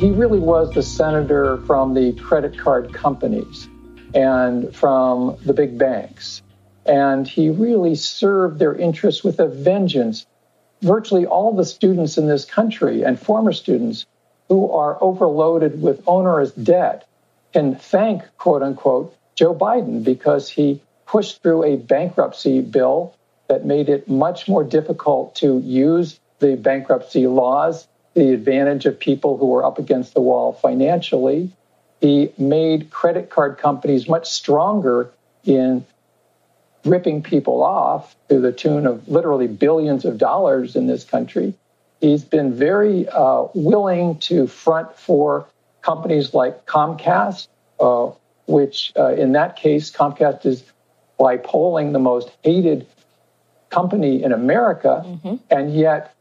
[0.00, 3.68] He really was the senator from the credit card companies
[4.14, 6.40] and from the big banks.
[6.86, 10.24] And he really served their interests with a vengeance.
[10.80, 14.06] Virtually all the students in this country and former students
[14.48, 17.06] who are overloaded with onerous debt
[17.52, 23.14] can thank, quote unquote, Joe Biden because he pushed through a bankruptcy bill
[23.48, 27.86] that made it much more difficult to use the bankruptcy laws
[28.20, 31.50] the advantage of people who were up against the wall financially.
[32.02, 35.10] He made credit card companies much stronger
[35.44, 35.86] in
[36.84, 41.54] ripping people off to the tune of literally billions of dollars in this country.
[42.02, 45.46] He's been very uh, willing to front for
[45.80, 47.48] companies like Comcast,
[47.80, 48.10] uh,
[48.46, 50.62] which uh, in that case, Comcast is
[51.18, 52.86] by polling the most hated
[53.70, 55.02] company in America.
[55.06, 55.36] Mm-hmm.
[55.50, 56.14] And yet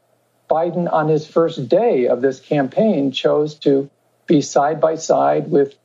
[0.49, 3.89] Biden, on his first day of this campaign, chose to
[4.25, 5.75] be side by side with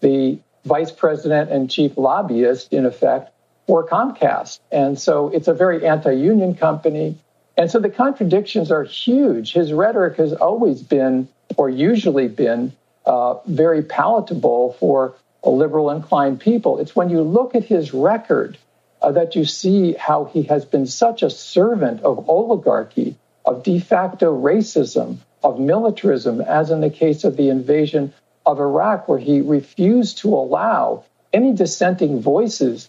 [0.00, 3.32] the vice president and chief lobbyist, in effect,
[3.66, 4.60] for Comcast.
[4.70, 7.18] And so it's a very anti union company.
[7.56, 9.52] And so the contradictions are huge.
[9.52, 12.72] His rhetoric has always been, or usually been,
[13.06, 16.78] uh, very palatable for liberal inclined people.
[16.78, 18.58] It's when you look at his record
[19.02, 23.78] uh, that you see how he has been such a servant of oligarchy of de
[23.78, 28.12] facto racism, of militarism, as in the case of the invasion
[28.46, 32.88] of Iraq, where he refused to allow any dissenting voices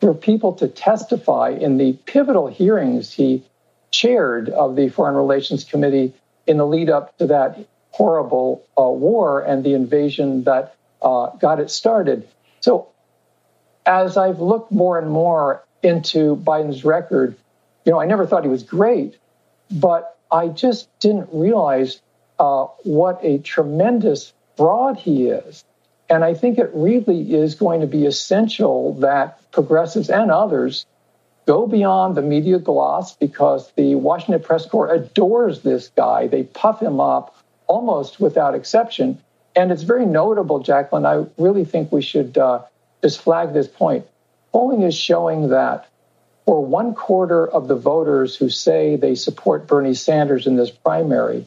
[0.00, 3.42] for people to testify in the pivotal hearings he
[3.90, 6.12] chaired of the Foreign Relations Committee
[6.46, 7.58] in the lead up to that
[7.92, 12.26] horrible uh, war and the invasion that uh, got it started.
[12.60, 12.88] So,
[13.86, 17.36] as I've looked more and more into Biden's record,
[17.84, 19.18] you know, I never thought he was great,
[19.72, 22.00] but I just didn't realize
[22.38, 25.64] uh, what a tremendous fraud he is.
[26.08, 30.86] And I think it really is going to be essential that progressives and others
[31.46, 36.26] go beyond the media gloss because the Washington Press Corps adores this guy.
[36.26, 39.18] They puff him up almost without exception.
[39.56, 41.06] And it's very notable, Jacqueline.
[41.06, 42.62] I really think we should uh,
[43.02, 44.06] just flag this point.
[44.52, 45.88] Polling is showing that
[46.46, 51.46] for one quarter of the voters who say they support Bernie Sanders in this primary,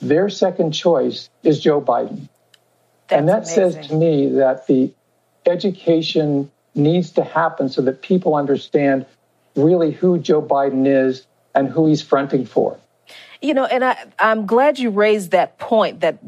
[0.00, 2.28] their second choice is Joe Biden.
[3.08, 3.54] That's and that amazing.
[3.72, 4.92] says to me that the
[5.46, 9.06] education needs to happen so that people understand
[9.56, 12.78] really who Joe Biden is and who he's fronting for.
[13.40, 16.18] You know, and I, I'm glad you raised that point that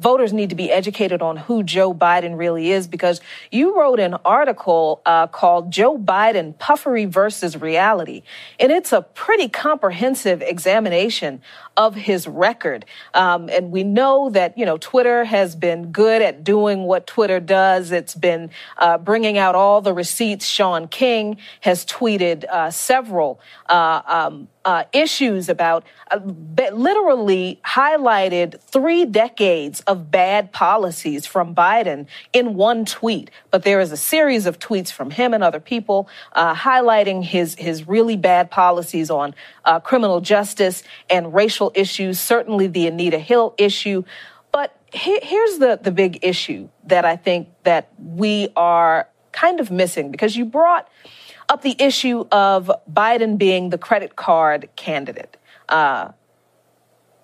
[0.00, 3.20] voters need to be educated on who Joe Biden really is because
[3.50, 8.22] you wrote an article uh, called Joe Biden Puffery versus Reality.
[8.58, 11.42] And it's a pretty comprehensive examination
[11.76, 12.84] of his record.
[13.14, 17.40] Um, and we know that, you know, Twitter has been good at doing what Twitter
[17.40, 17.90] does.
[17.90, 20.46] It's been uh, bringing out all the receipts.
[20.46, 26.18] Shaun King has tweeted uh, several uh, um, uh, issues about uh,
[26.72, 33.30] literally highlighted three decades of bad policies from Biden in one tweet.
[33.50, 37.54] But there is a series of tweets from him and other people uh, highlighting his
[37.56, 39.34] his really bad policies on
[39.64, 42.18] uh, criminal justice and racial issues.
[42.18, 44.04] Certainly the Anita Hill issue.
[44.52, 49.70] But he, here's the the big issue that I think that we are kind of
[49.70, 50.88] missing because you brought
[51.48, 55.36] up the issue of Biden being the credit card candidate.
[55.68, 56.12] Uh,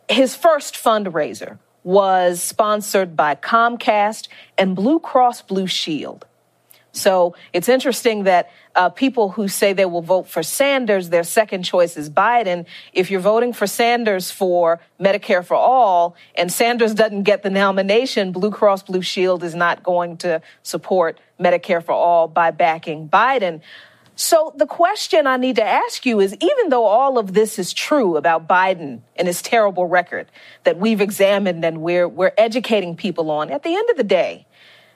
[0.09, 6.27] his first fundraiser was sponsored by Comcast and Blue Cross Blue Shield.
[6.93, 11.62] So it's interesting that uh, people who say they will vote for Sanders, their second
[11.62, 12.66] choice is Biden.
[12.93, 18.33] If you're voting for Sanders for Medicare for all and Sanders doesn't get the nomination,
[18.33, 23.61] Blue Cross Blue Shield is not going to support Medicare for all by backing Biden.
[24.21, 27.73] So the question I need to ask you is even though all of this is
[27.73, 30.31] true about Biden and his terrible record
[30.64, 34.47] that we've examined and we're, we're educating people on, at the end of the day,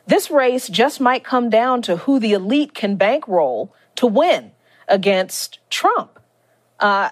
[0.06, 4.52] this race just might come down to who the elite can bankroll to win
[4.88, 6.20] against Trump.
[6.78, 7.08] Uh,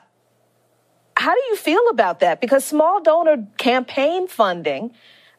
[1.17, 2.43] how do you feel about that?
[2.43, 4.93] Because small donor campaign funding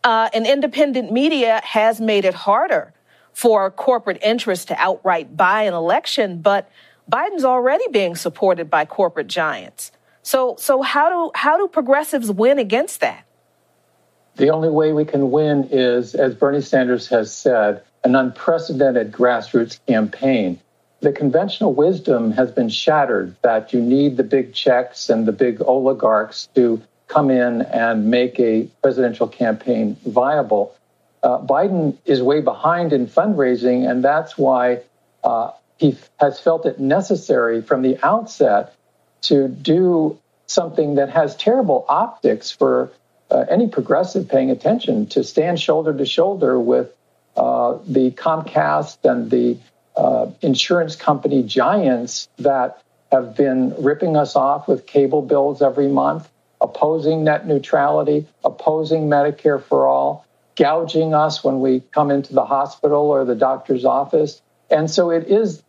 [0.03, 2.93] uh, and independent media has made it harder
[3.33, 6.69] for corporate interests to outright buy an election, but
[7.11, 9.91] Biden's already being supported by corporate giants.
[10.21, 13.25] So, so how do how do progressives win against that?
[14.35, 19.79] The only way we can win is, as Bernie Sanders has said, an unprecedented grassroots
[19.85, 20.59] campaign.
[21.01, 25.61] The conventional wisdom has been shattered that you need the big checks and the big
[25.61, 30.75] oligarchs to come in and make a presidential campaign viable
[31.23, 34.81] uh, Biden is way behind in fundraising, and that's why
[35.23, 38.75] uh, he has felt it necessary from the outset
[39.21, 42.91] to do something that has terrible optics for
[43.31, 46.93] uh, any progressive paying attention to stand shoulder to shoulder with
[47.37, 49.57] uh, the Comcast and the
[49.95, 56.29] uh, insurance company giants that have been ripping us off with cable bills every month,
[56.59, 63.09] opposing net neutrality, opposing Medicare for all gouging us when we come into the hospital
[63.09, 64.41] or the doctor's office.
[64.69, 65.63] And so it is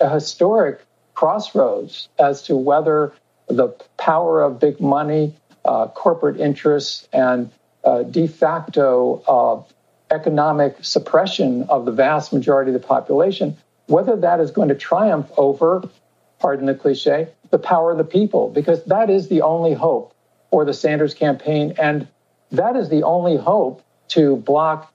[0.00, 0.80] a historic
[1.14, 3.12] crossroads as to whether
[3.48, 5.34] the power of big money,
[5.64, 7.50] uh, corporate interests, and
[7.84, 14.40] uh, de facto uh, economic suppression of the vast majority of the population, whether that
[14.40, 15.82] is going to triumph over,
[16.38, 20.14] pardon the cliche, the power of the people, because that is the only hope
[20.50, 21.74] for the Sanders campaign.
[21.78, 22.08] And
[22.52, 24.92] that is the only hope to block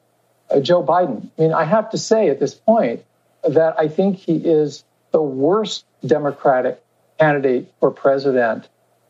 [0.50, 1.30] uh, Joe Biden.
[1.38, 3.04] I mean, I have to say at this point
[3.48, 6.82] that I think he is the worst Democratic
[7.20, 8.68] candidate for president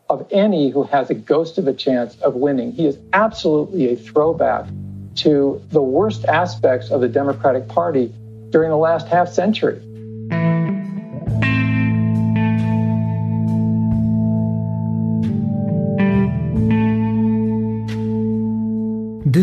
[0.09, 2.71] of any who has a ghost of a chance of winning.
[2.71, 4.67] He is absolutely a throwback
[5.15, 8.13] to the worst aspects of the Democratic Party
[8.49, 9.81] during the last half century.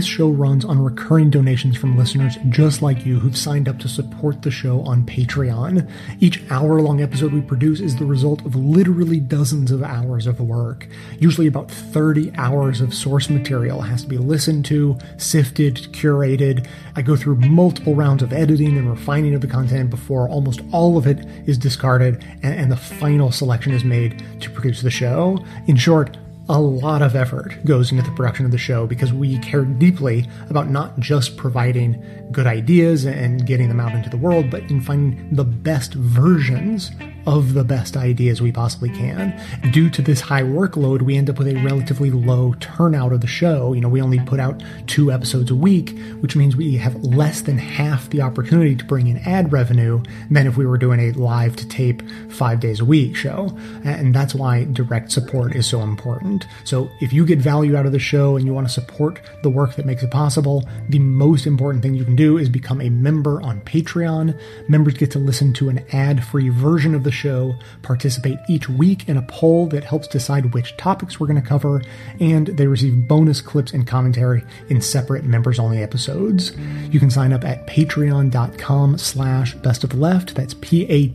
[0.03, 3.89] This show runs on recurring donations from listeners just like you who've signed up to
[3.89, 5.89] support the show on Patreon.
[6.19, 10.41] Each hour long episode we produce is the result of literally dozens of hours of
[10.41, 10.89] work.
[11.21, 16.67] Usually about 30 hours of source material has to be listened to, sifted, curated.
[16.97, 20.99] I go through multiple rounds of editing and refining of the content before almost all
[20.99, 25.39] of it is discarded and, and the final selection is made to produce the show.
[25.69, 26.17] In short,
[26.49, 30.29] a lot of effort goes into the production of the show because we care deeply
[30.51, 34.81] about not just providing good ideas and getting them out into the world, but in
[34.81, 36.91] finding the best versions
[37.27, 39.39] of the best ideas we possibly can.
[39.73, 43.27] Due to this high workload, we end up with a relatively low turnout of the
[43.27, 43.73] show.
[43.73, 47.43] You know, we only put out two episodes a week, which means we have less
[47.43, 51.13] than half the opportunity to bring in ad revenue than if we were doing a
[51.13, 53.57] live to tape five days a week show.
[53.85, 56.47] And that's why direct support is so important.
[56.65, 59.51] So if you get value out of the show and you want to support the
[59.51, 62.91] work that makes it possible, the most important thing you can do is become a
[62.91, 64.39] member on Patreon.
[64.69, 69.09] Members get to listen to an ad free version of the show participate each week
[69.09, 71.83] in a poll that helps decide which topics we're going to cover,
[72.21, 76.53] and they receive bonus clips and commentary in separate members-only episodes.
[76.91, 80.35] You can sign up at patreon.com slash best of left.
[80.35, 81.13] That's P-A-T-R-E-O-N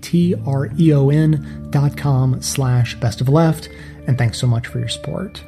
[1.71, 3.69] dot com slash best of left.
[4.07, 5.43] And thanks so much for your support.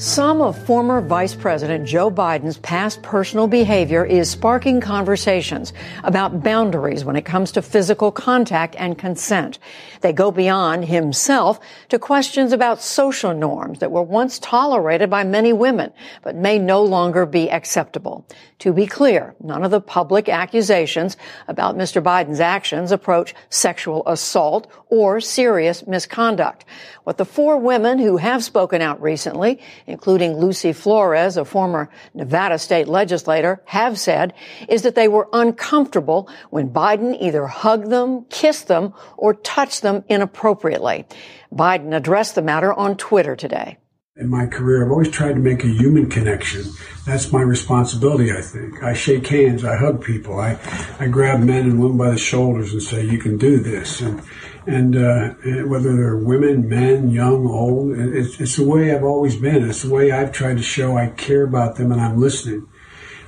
[0.00, 5.74] Some of former Vice President Joe Biden's past personal behavior is sparking conversations
[6.04, 9.58] about boundaries when it comes to physical contact and consent.
[10.00, 15.52] They go beyond himself to questions about social norms that were once tolerated by many
[15.52, 15.92] women,
[16.22, 18.24] but may no longer be acceptable.
[18.60, 22.02] To be clear, none of the public accusations about Mr.
[22.02, 26.64] Biden's actions approach sexual assault or serious misconduct.
[27.04, 29.60] What the four women who have spoken out recently,
[29.90, 34.32] including Lucy Flores, a former Nevada state legislator, have said
[34.68, 40.04] is that they were uncomfortable when Biden either hugged them, kissed them, or touched them
[40.08, 41.06] inappropriately.
[41.52, 43.78] Biden addressed the matter on Twitter today
[44.20, 46.64] in my career, I've always tried to make a human connection.
[47.06, 48.82] That's my responsibility, I think.
[48.82, 50.58] I shake hands, I hug people, I,
[51.00, 54.02] I grab men and women by the shoulders and say, you can do this.
[54.02, 54.22] And,
[54.66, 55.34] and uh,
[55.66, 59.68] whether they're women, men, young, old, it's, it's the way I've always been.
[59.68, 62.66] It's the way I've tried to show I care about them and I'm listening.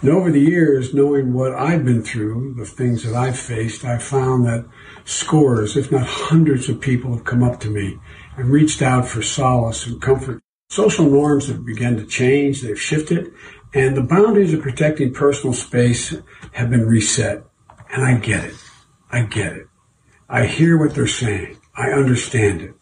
[0.03, 4.03] And over the years, knowing what I've been through, the things that I've faced, I've
[4.03, 4.67] found that
[5.05, 7.99] scores, if not hundreds of people have come up to me
[8.37, 10.43] and reached out for solace and comfort.
[10.71, 13.33] Social norms have begun to change, they've shifted,
[13.75, 16.15] and the boundaries of protecting personal space
[16.53, 17.45] have been reset.
[17.91, 18.55] And I get it.
[19.11, 19.67] I get it.
[20.33, 21.59] I hear what they're saying.
[21.77, 22.75] I understand it.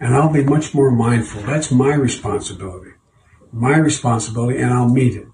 [0.00, 1.42] And I'll be much more mindful.
[1.42, 2.94] That's my responsibility.
[3.52, 5.28] My responsibility, and I'll meet it.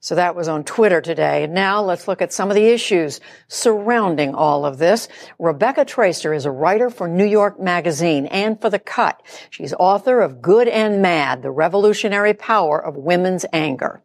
[0.00, 1.48] So that was on Twitter today.
[1.48, 3.18] Now let's look at some of the issues
[3.48, 5.08] surrounding all of this.
[5.40, 9.20] Rebecca Traister is a writer for New York Magazine and for The Cut.
[9.50, 14.00] She's author of Good and Mad, The Revolutionary Power of Women's Anger.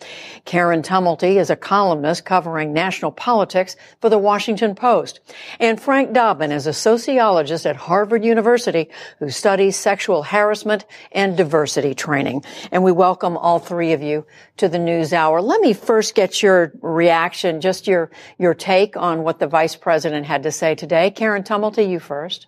[0.46, 5.20] Karen Tumulty is a columnist covering national politics for The Washington Post.
[5.60, 8.90] And Frank Dobbin is a sociologist at Harvard University
[9.20, 12.44] who studies sexual harassment and diversity training.
[12.72, 14.26] And we welcome all three of you
[14.58, 15.42] to the News Hour.
[15.42, 20.26] Let me first get your reaction, just your, your take on what the vice president
[20.26, 21.12] had to say today.
[21.12, 22.48] Karen Tumulty, you first.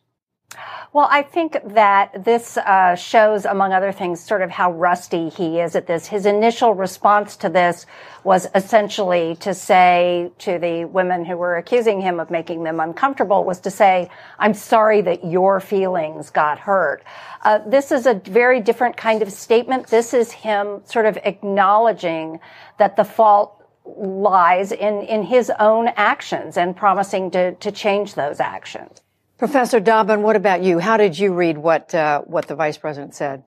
[0.96, 5.60] Well, I think that this uh, shows, among other things, sort of how rusty he
[5.60, 6.08] is at this.
[6.08, 7.86] His initial response to this
[8.24, 13.44] was essentially to say to the women who were accusing him of making them uncomfortable
[13.44, 17.04] was to say, I'm sorry that your feelings got hurt.
[17.42, 19.88] Uh, this is a very different kind of statement.
[19.88, 22.40] This is him sort of acknowledging
[22.78, 28.40] that the fault lies in, in his own actions and promising to, to change those
[28.40, 29.02] actions.
[29.38, 30.80] Professor Dobbin, what about you?
[30.80, 33.44] How did you read what uh, what the vice president said?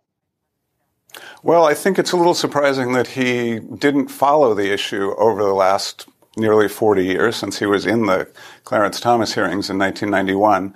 [1.43, 5.55] Well, I think it's a little surprising that he didn't follow the issue over the
[5.55, 8.29] last nearly 40 years since he was in the
[8.65, 10.75] Clarence Thomas hearings in 1991.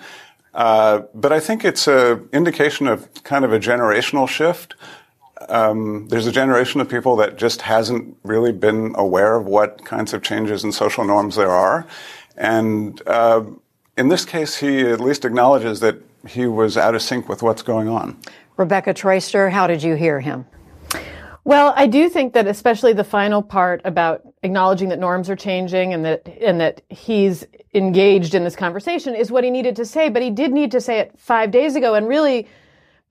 [0.54, 4.74] Uh, but I think it's an indication of kind of a generational shift.
[5.48, 10.12] Um, there's a generation of people that just hasn't really been aware of what kinds
[10.12, 11.86] of changes in social norms there are.
[12.36, 13.44] And uh,
[13.96, 17.62] in this case, he at least acknowledges that he was out of sync with what's
[17.62, 18.16] going on.
[18.56, 20.46] Rebecca Traister, how did you hear him?
[21.44, 25.92] Well, I do think that especially the final part about acknowledging that norms are changing
[25.92, 30.08] and that and that he's engaged in this conversation is what he needed to say,
[30.08, 32.46] but he did need to say it 5 days ago and really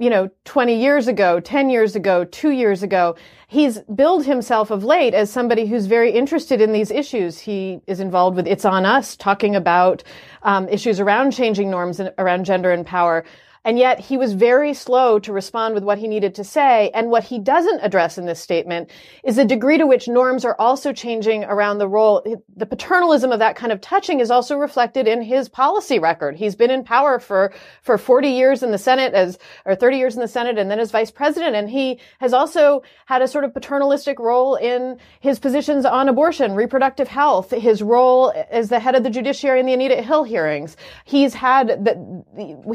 [0.01, 3.15] you know, 20 years ago, 10 years ago, two years ago.
[3.47, 7.37] He's billed himself of late as somebody who's very interested in these issues.
[7.37, 10.03] He is involved with It's On Us, talking about
[10.41, 13.23] um, issues around changing norms and around gender and power.
[13.64, 16.89] And yet he was very slow to respond with what he needed to say.
[16.95, 18.89] And what he doesn't address in this statement
[19.24, 22.26] is the degree to which norms are also changing around the role.
[22.55, 26.36] The paternalism of that kind of touching is also reflected in his policy record.
[26.36, 27.53] He's been in power for,
[27.84, 30.80] for 40 years in the Senate as, or 30 years in the Senate and then
[30.80, 31.55] as vice president.
[31.55, 36.55] And he has also had a sort of paternalistic role in his positions on abortion,
[36.55, 40.78] reproductive health, his role as the head of the judiciary in the Anita Hill hearings.
[41.05, 41.97] He's had that,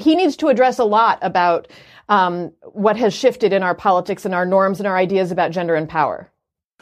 [0.01, 1.69] he needs to address a lot about
[2.09, 5.75] um, what has shifted in our politics and our norms and our ideas about gender
[5.75, 6.31] and power.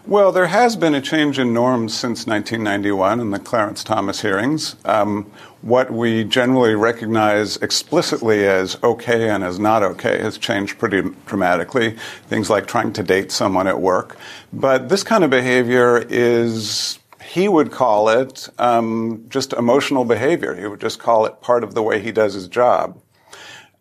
[0.06, 4.76] Well, there has been a change in norms since 1991 in the Clarence Thomas hearings.
[4.84, 5.32] Um,
[5.62, 11.96] what we generally recognize explicitly as okay and as not okay has changed pretty dramatically.
[12.26, 14.18] Things like trying to date someone at work.
[14.52, 20.54] But this kind of behavior is, he would call it um, just emotional behavior.
[20.54, 23.00] He would just call it part of the way he does his job.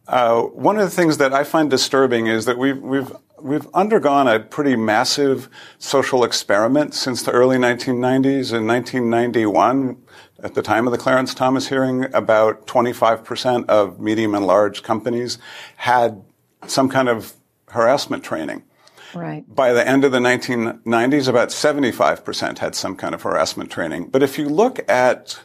[0.07, 3.11] Uh, one of the things that I find disturbing is that we've, we've
[3.43, 8.53] we've undergone a pretty massive social experiment since the early 1990s.
[8.53, 9.97] In 1991,
[10.41, 15.37] at the time of the Clarence Thomas hearing, about 25% of medium and large companies
[15.75, 16.23] had
[16.65, 17.33] some kind of
[17.67, 18.63] harassment training.
[19.13, 19.43] Right.
[19.53, 24.07] By the end of the 1990s, about 75% had some kind of harassment training.
[24.07, 25.39] But if you look at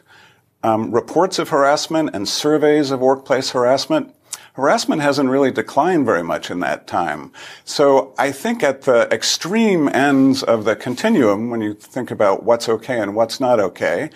[0.63, 4.15] um, reports of harassment and surveys of workplace harassment,
[4.59, 7.31] harassment hasn't really declined very much in that time.
[7.65, 12.69] So I think at the extreme ends of the continuum, when you think about what's
[12.69, 14.09] okay and what's not okay,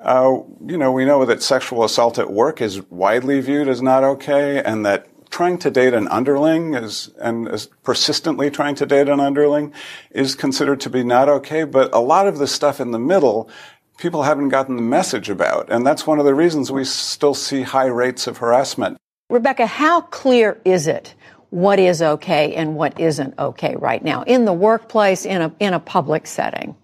[0.00, 4.04] uh, you know, we know that sexual assault at work is widely viewed as not
[4.04, 9.08] okay, and that trying to date an underling is and is persistently trying to date
[9.08, 9.72] an underling
[10.10, 11.64] is considered to be not okay.
[11.64, 13.50] But a lot of the stuff in the middle
[13.98, 15.70] people haven't gotten the message about.
[15.70, 18.98] And that's one of the reasons we still see high rates of harassment.
[19.28, 21.14] Rebecca, how clear is it
[21.50, 25.74] what is okay and what isn't okay right now in the workplace, in a, in
[25.74, 26.76] a public setting?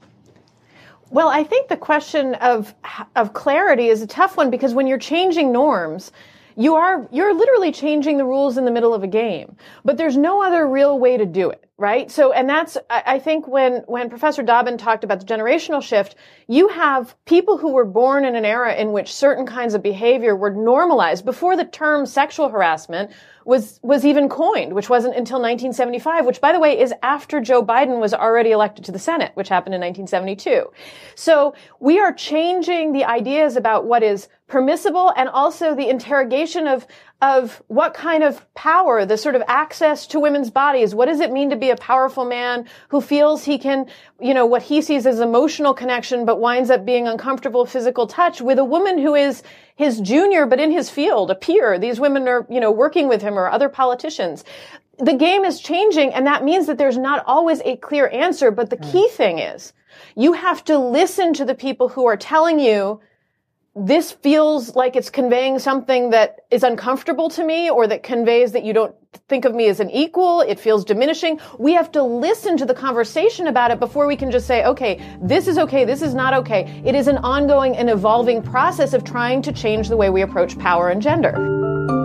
[1.11, 2.75] Well, I think the question of
[3.15, 6.11] of clarity is a tough one because when you're changing norms,
[6.57, 9.57] you are you're literally changing the rules in the middle of a game.
[9.85, 12.11] But there's no other real way to do it, right?
[12.11, 16.15] So, and that's I, I think when when Professor Dobbin talked about the generational shift,
[16.49, 20.37] you have people who were born in an era in which certain kinds of behavior
[20.37, 23.11] were normalized before the term sexual harassment
[23.45, 27.65] was was even coined, which wasn't until 1975, which by the way is after Joe
[27.65, 30.71] Biden was already elected to the Senate, which happened in 1972.
[31.15, 36.87] So we are changing the ideas about what is permissible and also the interrogation of
[37.23, 40.95] of what kind of power, the sort of access to women's bodies.
[40.95, 43.87] What does it mean to be a powerful man who feels he can,
[44.21, 48.43] you know, what he sees as emotional connection, but winds up being uncomfortable physical touch
[48.43, 49.43] with a woman who is
[49.77, 51.79] his junior, but in his field, a peer.
[51.79, 54.45] These women are, you know, working with him or other politicians.
[54.99, 58.51] The game is changing and that means that there's not always a clear answer.
[58.51, 59.17] But the key mm.
[59.17, 59.73] thing is
[60.17, 63.01] you have to listen to the people who are telling you
[63.75, 68.65] this feels like it's conveying something that is uncomfortable to me or that conveys that
[68.65, 68.95] you don't
[69.29, 70.43] think of me as an equal.
[70.43, 71.41] It feels diminishing.
[71.59, 75.01] We have to listen to the conversation about it before we can just say, okay,
[75.23, 75.87] this is okay.
[75.87, 76.83] This is not okay.
[76.85, 80.59] It is an ongoing and evolving process of trying to change the way we approach
[80.59, 82.02] power and gender.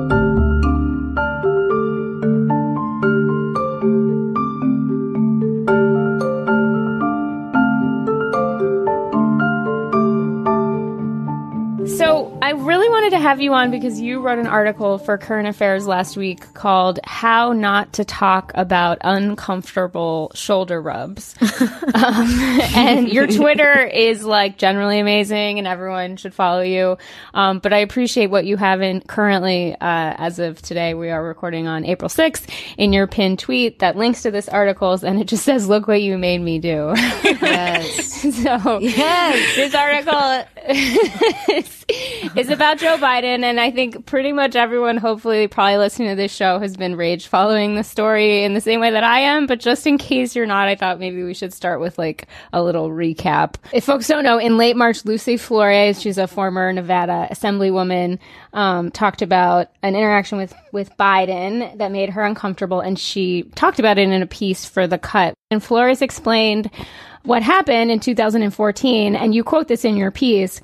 [12.70, 15.88] I really wanted to have you on because you wrote an article for Current Affairs
[15.88, 21.36] last week called How Not to Talk About Uncomfortable Shoulder Rubs.
[21.96, 26.98] um, and your Twitter is like generally amazing and everyone should follow you.
[27.34, 31.22] Um, but I appreciate what you have in currently, uh, as of today, we are
[31.22, 35.28] recording on April 6th in your pinned tweet that links to this article and it
[35.28, 36.94] just says, look what you made me do.
[37.24, 38.22] Yes.
[38.22, 39.56] so yes.
[39.58, 41.86] this article is,
[42.36, 46.34] is about Joe Biden, and I think pretty much everyone, hopefully, probably listening to this
[46.34, 49.48] show, has been rage following the story in the same way that I am.
[49.48, 52.62] But just in case you're not, I thought maybe we should start with like a
[52.62, 53.56] little recap.
[53.74, 58.20] If folks don't know, in late March, Lucy Flores, she's a former Nevada Assemblywoman,
[58.54, 63.80] um, talked about an interaction with with Biden that made her uncomfortable, and she talked
[63.80, 65.34] about it in a piece for the Cut.
[65.50, 66.70] And Flores explained
[67.24, 70.62] what happened in 2014, and you quote this in your piece.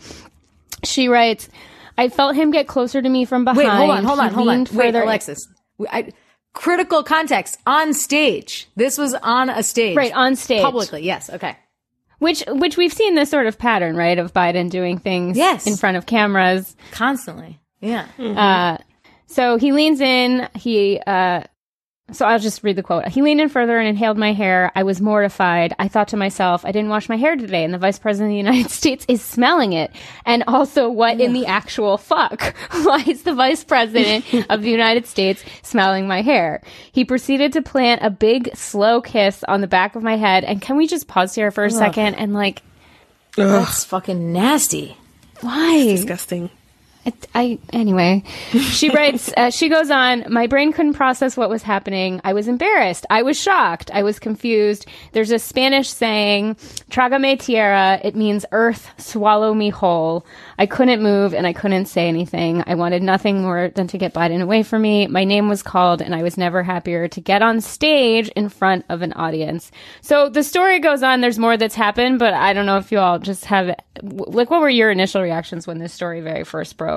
[0.84, 1.49] She writes,
[1.97, 3.57] I felt him get closer to me from behind.
[3.59, 4.59] Wait, hold on, hold He on, hold on.
[4.59, 5.47] Wait, further- Alexis.
[5.89, 6.11] I,
[6.53, 8.67] critical context on stage.
[8.75, 9.95] This was on a stage.
[9.97, 10.61] Right, on stage.
[10.63, 11.29] Publicly, yes.
[11.29, 11.57] Okay.
[12.19, 15.67] Which, which we've seen this sort of pattern, right, of Biden doing things Yes.
[15.67, 16.75] in front of cameras.
[16.91, 17.59] Constantly.
[17.81, 18.05] Yeah.
[18.17, 18.77] Uh,
[19.25, 20.47] so he leans in.
[20.55, 21.43] He, uh,
[22.11, 23.07] so I'll just read the quote.
[23.07, 24.71] He leaned in further and inhaled my hair.
[24.75, 25.73] I was mortified.
[25.79, 28.33] I thought to myself, I didn't wash my hair today, and the vice president of
[28.33, 29.89] the United States is smelling it.
[30.25, 32.55] And also, what in the actual fuck?
[32.83, 36.61] Why is the vice president of the United States smelling my hair?
[36.91, 40.43] He proceeded to plant a big, slow kiss on the back of my head.
[40.43, 41.71] And can we just pause here for a Ugh.
[41.71, 42.61] second and like,
[43.37, 44.97] That's fucking nasty.
[45.39, 45.85] why?
[45.85, 46.49] disgusting.
[47.05, 49.31] I, I anyway, she writes.
[49.35, 50.25] Uh, she goes on.
[50.29, 52.21] My brain couldn't process what was happening.
[52.23, 53.05] I was embarrassed.
[53.09, 53.91] I was shocked.
[53.93, 54.85] I was confused.
[55.11, 56.55] There's a Spanish saying,
[56.89, 60.25] "Trágame tierra." It means earth, swallow me whole.
[60.57, 62.63] I couldn't move and I couldn't say anything.
[62.67, 65.07] I wanted nothing more than to get Biden away from me.
[65.07, 68.85] My name was called, and I was never happier to get on stage in front
[68.89, 69.71] of an audience.
[70.01, 71.21] So the story goes on.
[71.21, 74.61] There's more that's happened, but I don't know if you all just have like what
[74.61, 76.92] were your initial reactions when this story very first broke?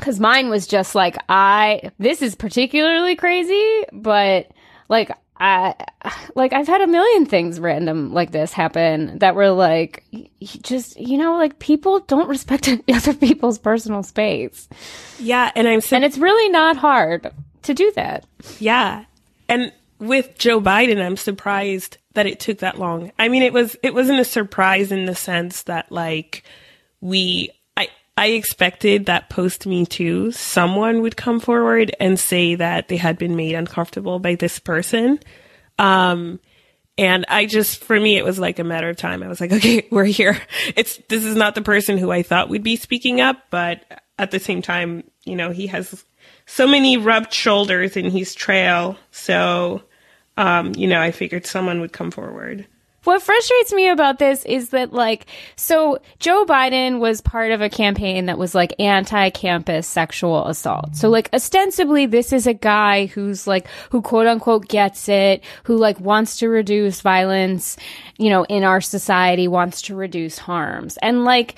[0.00, 4.50] Cause mine was just like, I, this is particularly crazy, but
[4.88, 5.74] like, I,
[6.34, 10.04] like, I've had a million things random like this happen that were like,
[10.40, 14.68] just, you know, like people don't respect other people's personal space.
[15.18, 15.50] Yeah.
[15.54, 17.30] And I'm, su- and it's really not hard
[17.62, 18.24] to do that.
[18.60, 19.04] Yeah.
[19.48, 23.12] And with Joe Biden, I'm surprised that it took that long.
[23.18, 26.44] I mean, it was, it wasn't a surprise in the sense that like,
[27.00, 27.50] we
[28.16, 33.16] I expected that post Me Too, someone would come forward and say that they had
[33.16, 35.18] been made uncomfortable by this person.
[35.78, 36.38] Um,
[36.98, 39.22] and I just, for me, it was like a matter of time.
[39.22, 40.40] I was like, okay, we're here.
[40.76, 44.30] It's, this is not the person who I thought would be speaking up, but at
[44.30, 46.04] the same time, you know, he has
[46.44, 48.96] so many rubbed shoulders in his trail.
[49.10, 49.82] So,
[50.36, 52.66] um, you know, I figured someone would come forward.
[53.04, 55.26] What frustrates me about this is that, like,
[55.56, 60.94] so Joe Biden was part of a campaign that was like anti campus sexual assault.
[60.94, 65.76] So, like, ostensibly, this is a guy who's like, who quote unquote gets it, who
[65.76, 67.76] like wants to reduce violence,
[68.18, 70.96] you know, in our society, wants to reduce harms.
[71.02, 71.56] And like,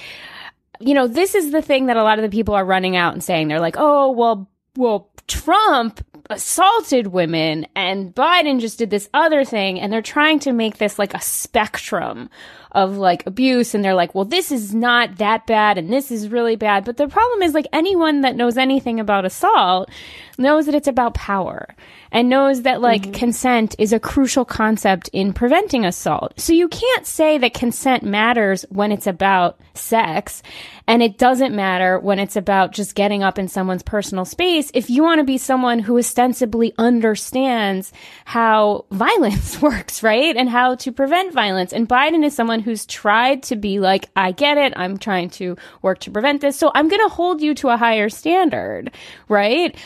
[0.81, 3.13] you know, this is the thing that a lot of the people are running out
[3.13, 3.49] and saying.
[3.49, 9.79] They're like, oh, well, well, Trump assaulted women and Biden just did this other thing
[9.81, 12.31] and they're trying to make this like a spectrum
[12.75, 16.29] of like abuse and they're like, well, this is not that bad and this is
[16.29, 16.85] really bad.
[16.85, 19.91] But the problem is like anyone that knows anything about assault
[20.37, 21.69] knows that it's about power
[22.11, 23.13] and knows that like mm-hmm.
[23.13, 26.33] consent is a crucial concept in preventing assault.
[26.39, 30.43] So you can't say that consent matters when it's about sex
[30.87, 34.91] and it doesn't matter when it's about just getting up in someone's personal space if
[34.91, 37.93] you want to be someone who ostensibly understands
[38.25, 40.37] how violence works, right?
[40.37, 41.73] And how to prevent violence.
[41.73, 44.73] And Biden is someone who's tried to be like, I get it.
[44.77, 46.59] I'm trying to work to prevent this.
[46.59, 48.91] So I'm going to hold you to a higher standard,
[49.29, 49.77] right?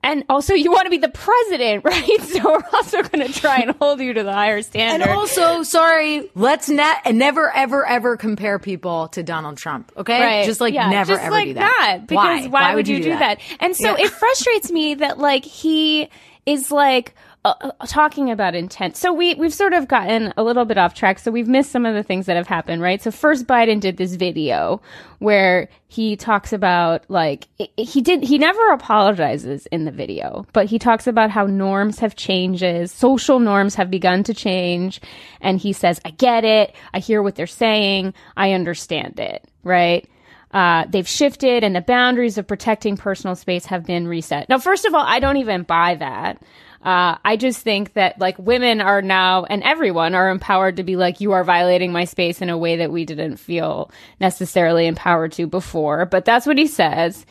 [0.00, 2.20] And also, you want to be the president, right?
[2.20, 5.08] So we're also going to try and hold you to the higher standard.
[5.08, 9.90] And also, sorry, let's not never, ever, ever compare people to Donald Trump.
[9.96, 10.46] Okay, right.
[10.46, 11.98] just like yeah, never, just ever like do that.
[11.98, 12.06] that.
[12.06, 13.38] Because why, why, would, you, do that?
[13.38, 13.56] that?
[13.58, 14.04] And so Yeah.
[14.04, 16.08] it frustrates me that like he
[16.46, 17.14] is like.
[17.44, 18.96] Uh, uh, talking about intent.
[18.96, 21.20] So we we've sort of gotten a little bit off track.
[21.20, 23.00] So we've missed some of the things that have happened, right?
[23.00, 24.82] So first Biden did this video
[25.20, 30.80] where he talks about like he did he never apologizes in the video, but he
[30.80, 35.00] talks about how norms have changes, social norms have begun to change,
[35.40, 36.74] and he says, "I get it.
[36.92, 38.14] I hear what they're saying.
[38.36, 40.08] I understand it." Right?
[40.52, 44.48] Uh, they've shifted and the boundaries of protecting personal space have been reset.
[44.48, 46.42] Now, first of all, I don't even buy that.
[46.82, 50.96] Uh, I just think that like women are now and everyone are empowered to be
[50.96, 55.32] like, you are violating my space in a way that we didn't feel necessarily empowered
[55.32, 56.06] to before.
[56.06, 57.26] But that's what he says.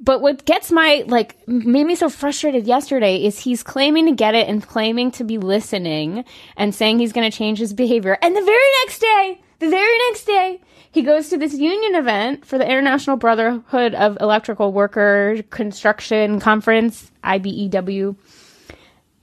[0.00, 4.34] But what gets my like made me so frustrated yesterday is he's claiming to get
[4.34, 6.24] it and claiming to be listening
[6.56, 8.18] and saying he's going to change his behavior.
[8.20, 12.44] And the very next day, the very next day, he goes to this union event
[12.44, 18.16] for the International Brotherhood of Electrical Worker Construction Conference, IBEW.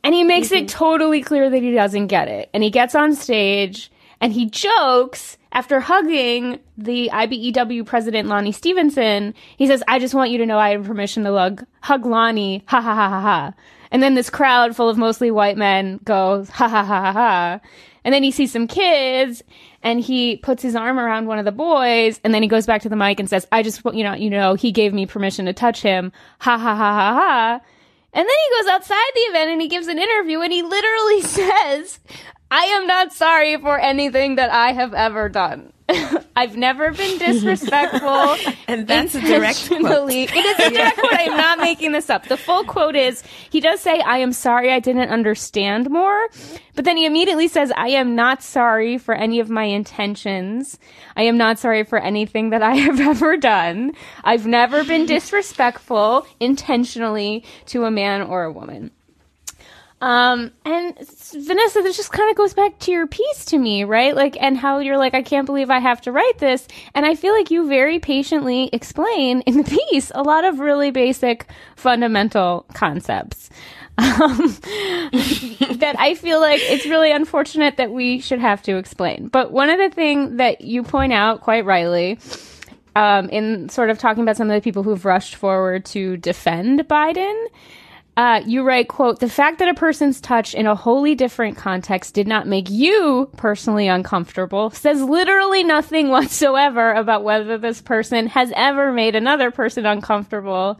[0.04, 0.78] And he makes it mm-hmm.
[0.78, 2.50] totally clear that he doesn't get it.
[2.54, 9.34] And he gets on stage and he jokes after hugging the IBEW president, Lonnie Stephenson.
[9.58, 12.64] He says, I just want you to know I have permission to hug, hug Lonnie.
[12.68, 13.54] Ha ha ha ha ha.
[13.92, 17.60] And then this crowd full of mostly white men goes, ha ha ha ha ha.
[18.04, 19.44] And then he sees some kids
[19.84, 22.82] and he puts his arm around one of the boys and then he goes back
[22.84, 25.06] to the mic and says, I just want you know, you know, he gave me
[25.06, 26.12] permission to touch him.
[26.40, 27.62] Ha ha ha ha ha.
[28.14, 31.22] And then he goes outside the event and he gives an interview and he literally
[31.22, 32.00] says,
[32.50, 35.72] I am not sorry for anything that I have ever done.
[36.36, 38.38] I've never been disrespectful.
[38.68, 40.12] And that's a direct quote.
[40.12, 41.14] It is a direct quote.
[41.14, 42.28] I am not making this up.
[42.28, 46.30] The full quote is he does say, I am sorry I didn't understand more.
[46.76, 50.80] But then he immediately says, I am not sorry for any of my intentions.
[51.18, 53.92] I am not sorry for anything that I have ever done.
[54.24, 58.92] I've never been disrespectful intentionally to a man or a woman.
[60.02, 64.16] Um, and Vanessa, this just kind of goes back to your piece to me, right?
[64.16, 66.68] Like, and how you're like, I can't believe I have to write this.
[66.96, 70.90] And I feel like you very patiently explain in the piece a lot of really
[70.90, 71.46] basic
[71.76, 73.50] fundamental concepts.
[73.98, 74.38] Um,
[75.12, 79.28] that I feel like it's really unfortunate that we should have to explain.
[79.28, 82.18] But one of the things that you point out quite rightly,
[82.96, 86.80] um, in sort of talking about some of the people who've rushed forward to defend
[86.88, 87.48] Biden,
[88.18, 92.14] uh, you write, quote, the fact that a person's touch in a wholly different context
[92.14, 98.52] did not make you personally uncomfortable says literally nothing whatsoever about whether this person has
[98.56, 100.80] ever made another person uncomfortable.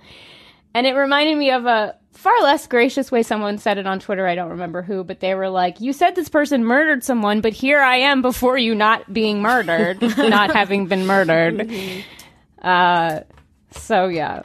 [0.74, 4.28] And it reminded me of a far less gracious way someone said it on Twitter.
[4.28, 7.54] I don't remember who, but they were like, you said this person murdered someone, but
[7.54, 11.60] here I am before you not being murdered, not having been murdered.
[11.60, 12.68] Mm-hmm.
[12.68, 13.20] Uh,
[13.72, 14.44] so yeah.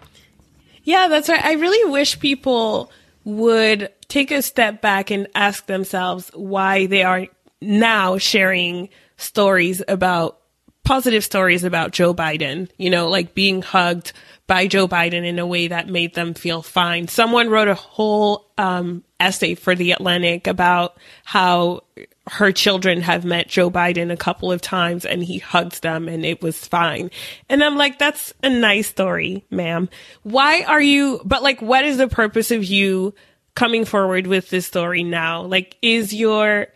[0.86, 1.44] Yeah, that's right.
[1.44, 2.92] I really wish people
[3.24, 7.26] would take a step back and ask themselves why they are
[7.60, 10.38] now sharing stories about
[10.84, 14.12] positive stories about Joe Biden, you know, like being hugged
[14.46, 17.08] by Joe Biden in a way that made them feel fine.
[17.08, 21.82] Someone wrote a whole um, essay for The Atlantic about how
[22.28, 26.24] her children have met Joe Biden a couple of times and he hugs them and
[26.24, 27.10] it was fine.
[27.48, 29.88] And I'm like, that's a nice story, ma'am.
[30.24, 33.14] Why are you, but like, what is the purpose of you
[33.54, 35.42] coming forward with this story now?
[35.42, 36.66] Like, is your,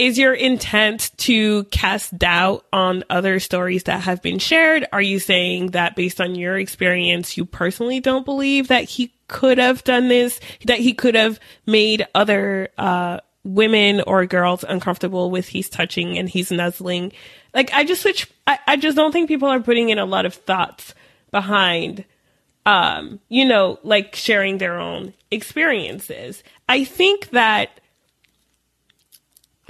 [0.00, 4.84] is your intent to cast doubt on other stories that have been shared?
[4.92, 9.58] Are you saying that based on your experience, you personally don't believe that he could
[9.58, 15.48] have done this, that he could have made other, uh, women or girls uncomfortable with
[15.48, 17.12] he's touching and he's nuzzling.
[17.54, 20.26] Like I just switch I, I just don't think people are putting in a lot
[20.26, 20.94] of thoughts
[21.30, 22.04] behind
[22.64, 26.42] um, you know, like sharing their own experiences.
[26.68, 27.80] I think that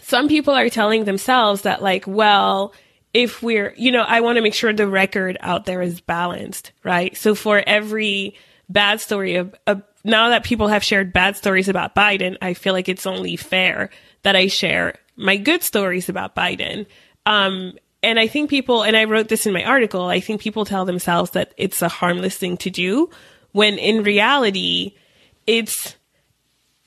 [0.01, 2.75] some people are telling themselves that like, well,
[3.15, 6.73] if we're, you know, I want to make sure the record out there is balanced,
[6.83, 7.17] right?
[7.17, 8.35] So for every
[8.69, 12.73] bad story of, of now that people have shared bad stories about Biden, I feel
[12.73, 13.91] like it's only fair
[14.23, 16.87] that I share my good stories about Biden.
[17.27, 20.65] Um, and I think people, and I wrote this in my article, I think people
[20.65, 23.11] tell themselves that it's a harmless thing to do
[23.53, 24.97] when in reality,
[25.47, 25.97] it's,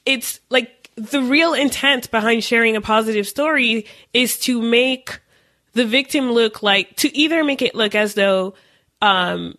[0.05, 5.19] it's like the real intent behind sharing a positive story is to make
[5.73, 8.55] the victim look like, to either make it look as though,
[9.01, 9.55] um,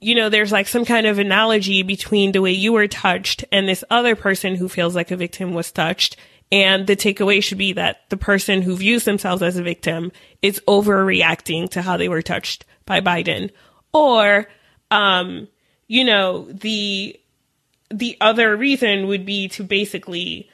[0.00, 3.68] you know, there's like some kind of analogy between the way you were touched and
[3.68, 6.16] this other person who feels like a victim was touched.
[6.50, 10.62] And the takeaway should be that the person who views themselves as a victim is
[10.66, 13.50] overreacting to how they were touched by Biden.
[13.92, 14.48] Or,
[14.90, 15.48] um,
[15.88, 17.18] you know, the,
[17.90, 20.48] the other reason would be to basically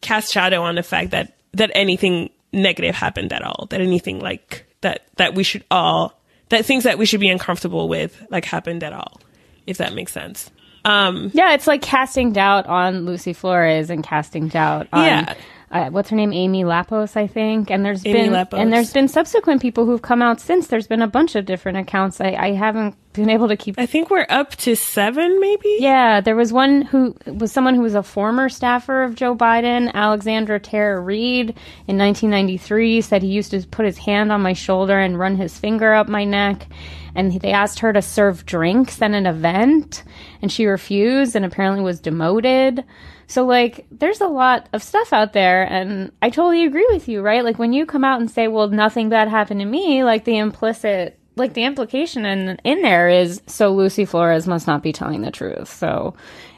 [0.00, 4.66] cast shadow on the fact that, that anything negative happened at all, that anything like
[4.82, 6.20] that, that we should all
[6.54, 9.20] that things that we should be uncomfortable with like happened at all,
[9.66, 10.50] if that makes sense.
[10.84, 15.34] Um, yeah, it's like casting doubt on Lucy Flores and casting doubt on yeah.
[15.74, 17.68] Uh, what's her name, Amy Lappos, I think.
[17.68, 18.60] And there's Amy been Lappos.
[18.60, 20.68] and there's been subsequent people who've come out since.
[20.68, 22.20] There's been a bunch of different accounts.
[22.20, 23.76] I, I haven't been able to keep.
[23.76, 25.78] I think we're up to seven, maybe.
[25.80, 29.92] Yeah, there was one who was someone who was a former staffer of Joe Biden,
[29.94, 31.50] Alexandra Tara Reade,
[31.88, 33.00] in 1993.
[33.00, 36.06] Said he used to put his hand on my shoulder and run his finger up
[36.06, 36.68] my neck
[37.14, 40.02] and they asked her to serve drinks at an event
[40.42, 42.84] and she refused and apparently was demoted.
[43.26, 47.22] So like there's a lot of stuff out there and I totally agree with you,
[47.22, 47.44] right?
[47.44, 50.36] Like when you come out and say, "Well, nothing bad happened to me," like the
[50.38, 55.22] implicit like the implication in in there is so Lucy Flores must not be telling
[55.22, 55.72] the truth.
[55.72, 56.14] So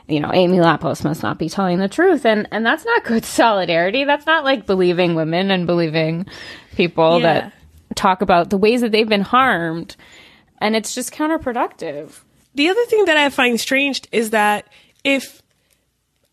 [0.09, 2.25] you know, Amy Lappos must not be telling the truth.
[2.25, 4.05] And, and that's not good solidarity.
[4.05, 6.27] That's not like believing women and believing
[6.77, 7.51] people Yeah.
[7.51, 7.53] that
[7.97, 9.97] talk about the ways that they've been harmed.
[10.61, 12.21] And it's just counterproductive.
[12.55, 14.69] The other thing that I find strange is that
[15.03, 15.43] if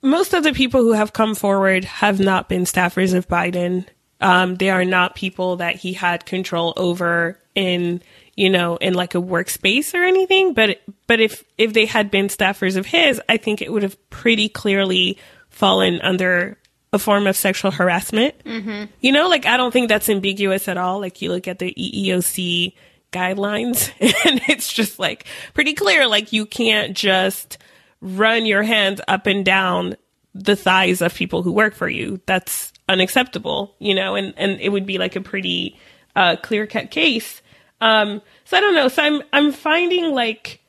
[0.04, 3.86] most of the people who have come forward have not been staffers of Biden,
[4.22, 8.02] um, they are not people that he had control over in,
[8.36, 10.54] you know, in like a workspace or anything.
[10.54, 14.10] But but if if they had been staffers of his, I think it would have
[14.10, 15.18] pretty clearly
[15.50, 16.58] fallen under
[16.92, 18.36] a form of sexual harassment.
[18.44, 18.86] Mm-hmm.
[19.02, 21.00] You know, like I don't think that's ambiguous at all.
[21.00, 22.74] Like you look at the EEOC
[23.12, 26.08] guidelines and it's just like pretty clear.
[26.08, 27.58] Like you can't just
[28.04, 29.96] run your hands up and down
[30.36, 32.20] the thighs of people who work for you.
[32.26, 35.80] That's unacceptable, you know, and, and it would be like a pretty
[36.16, 37.42] uh, clear cut case.
[37.82, 38.88] Um, so I don't know.
[38.88, 40.60] So I'm, I'm finding like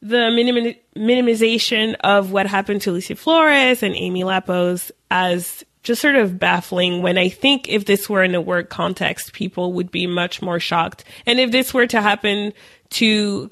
[0.00, 6.16] the minim- minimization of what happened to Lucy Flores and Amy Lappos as just sort
[6.16, 10.06] of baffling when I think if this were in a work context, people would be
[10.06, 11.04] much more shocked.
[11.26, 12.52] And if this were to happen
[12.90, 13.50] to,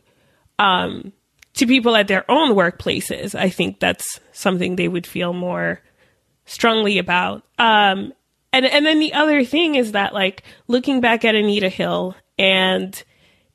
[0.58, 1.12] um,
[1.54, 5.80] to people at their own workplaces, I think that's something they would feel more
[6.46, 7.44] strongly about.
[7.58, 8.12] Um,
[8.52, 13.02] and, and then the other thing is that like looking back at Anita Hill and,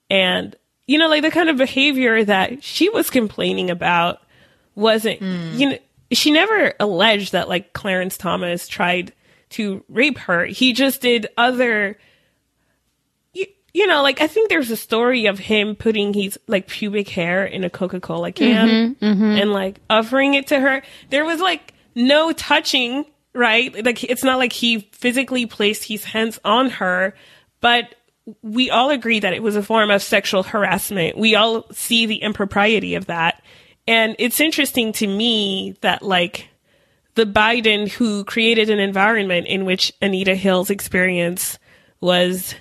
[0.10, 0.56] and,
[0.88, 4.20] you know, like the kind of behavior that she was complaining about
[4.76, 5.58] wasn't, mm.
[5.58, 5.78] you know,
[6.12, 9.14] she never alleged that like Clarence Thomas tried
[9.50, 10.46] to rape her.
[10.46, 11.98] He just did other
[13.74, 17.46] you, know, like I think there's a story of him putting his like pubic hair
[17.46, 19.24] in a Coca-Cola can mm-hmm, mm-hmm.
[19.24, 20.82] and like offering it to her.
[21.10, 23.86] There was like no touching, right?
[23.86, 27.16] Like it's not like he physically placed his hands on her,
[27.62, 27.96] but
[28.42, 31.18] we all agree that it was a form of sexual harassment.
[31.18, 33.44] We all see the impropriety of that.
[33.88, 36.50] And it's interesting to me that like
[37.16, 41.58] the Biden who created an environment in which Anita Hill's experience
[42.02, 42.56] was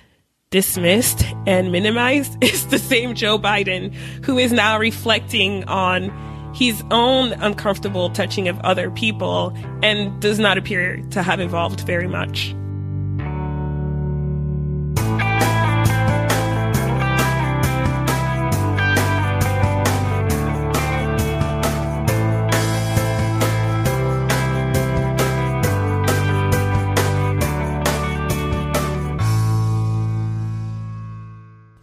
[0.51, 3.93] dismissed and minimized is the same Joe Biden
[4.25, 6.11] who is now reflecting on
[6.55, 12.07] his own uncomfortable touching of other people and does not appear to have evolved very
[12.07, 12.55] much.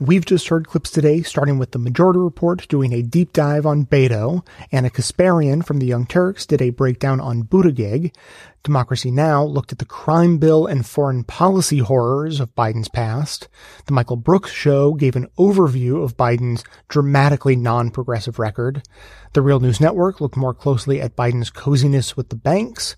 [0.06, 3.86] We've just heard clips today, starting with the Majority Report doing a deep dive on
[3.86, 4.46] Beto.
[4.70, 8.14] Ana Kasparian from the Young Turks did a breakdown on Buttigieg.
[8.62, 9.42] Democracy Now!
[9.42, 13.48] looked at the crime bill and foreign policy horrors of Biden's past.
[13.86, 18.84] The Michael Brooks Show gave an overview of Biden's dramatically non-progressive record.
[19.32, 22.94] The Real News Network looked more closely at Biden's coziness with the banks.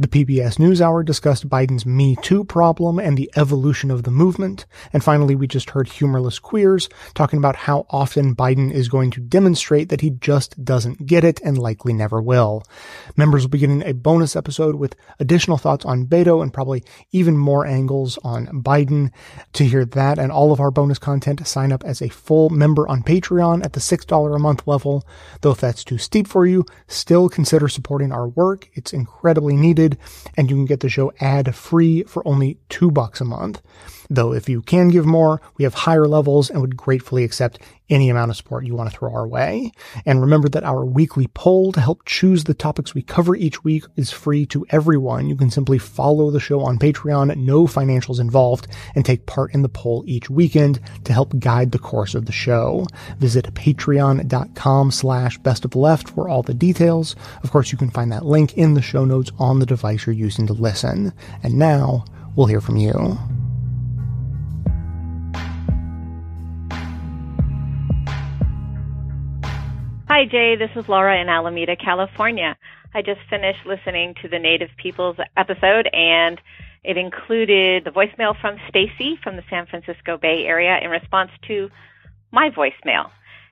[0.00, 4.64] The PBS NewsHour discussed Biden's Me Too problem and the evolution of the movement.
[4.92, 9.20] And finally, we just heard Humorless Queers talking about how often Biden is going to
[9.20, 12.62] demonstrate that he just doesn't get it and likely never will.
[13.16, 17.36] Members will be getting a bonus episode with additional thoughts on Beto and probably even
[17.36, 19.10] more angles on Biden.
[19.54, 22.86] To hear that and all of our bonus content, sign up as a full member
[22.86, 25.04] on Patreon at the $6 a month level.
[25.40, 28.68] Though if that's too steep for you, still consider supporting our work.
[28.74, 29.87] It's incredibly needed
[30.36, 33.62] and you can get the show ad free for only two bucks a month.
[34.10, 37.58] Though if you can give more, we have higher levels and would gratefully accept
[37.90, 39.72] any amount of support you want to throw our way.
[40.04, 43.84] And remember that our weekly poll to help choose the topics we cover each week
[43.96, 45.28] is free to everyone.
[45.28, 49.62] You can simply follow the show on Patreon, no financials involved, and take part in
[49.62, 52.86] the poll each weekend to help guide the course of the show.
[53.18, 57.16] Visit patreon.com slash best of left for all the details.
[57.42, 60.14] Of course, you can find that link in the show notes on the device you're
[60.14, 61.12] using to listen.
[61.42, 62.04] And now
[62.36, 63.18] we'll hear from you.
[70.18, 70.56] Hi, Jay.
[70.56, 72.56] This is Laura in Alameda, California.
[72.92, 76.40] I just finished listening to the Native Peoples episode, and
[76.82, 81.70] it included the voicemail from Stacy from the San Francisco Bay Area in response to
[82.32, 83.10] my voicemail.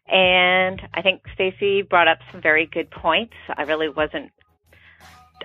[0.09, 3.35] And I think Stacy brought up some very good points.
[3.57, 4.33] I really wasn't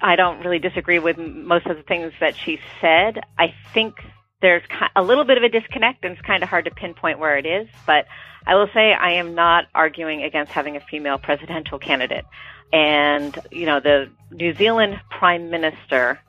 [0.01, 3.19] I don't really disagree with most of the things that she said.
[3.37, 3.93] I think
[4.41, 4.63] there's
[4.95, 7.45] a little bit of a disconnect and it's kind of hard to pinpoint where it
[7.45, 8.05] is, but
[8.45, 12.25] I will say I am not arguing against having a female presidential candidate.
[12.73, 16.19] And, you know, the New Zealand prime minister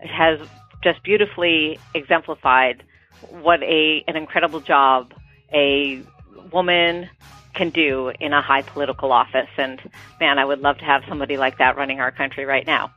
[0.00, 0.40] has
[0.82, 2.82] just beautifully exemplified
[3.30, 5.12] what a, an incredible job
[5.52, 6.02] a
[6.50, 7.08] woman
[7.54, 9.48] can do in a high political office.
[9.58, 9.80] And
[10.20, 12.92] man, I would love to have somebody like that running our country right now.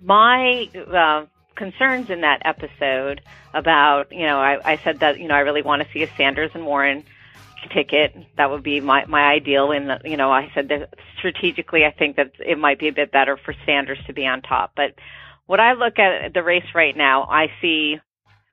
[0.00, 3.22] My uh, concerns in that episode
[3.54, 6.16] about, you know, I, I said that, you know, I really want to see a
[6.16, 7.04] Sanders and Warren
[7.72, 8.14] ticket.
[8.36, 9.72] That would be my, my ideal.
[9.72, 13.12] And, you know, I said that strategically, I think that it might be a bit
[13.12, 14.72] better for Sanders to be on top.
[14.76, 14.94] But
[15.46, 17.98] when I look at the race right now, I see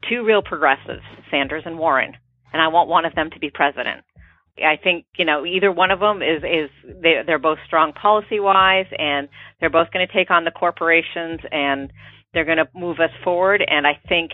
[0.08, 2.16] two real progressives, Sanders and Warren,
[2.54, 4.04] and I want one of them to be president.
[4.58, 8.40] I think you know either one of them is is they they're both strong policy
[8.40, 9.30] wise, and
[9.60, 11.92] they're both going to take on the corporations, and
[12.34, 13.64] they're going to move us forward.
[13.66, 14.32] And I think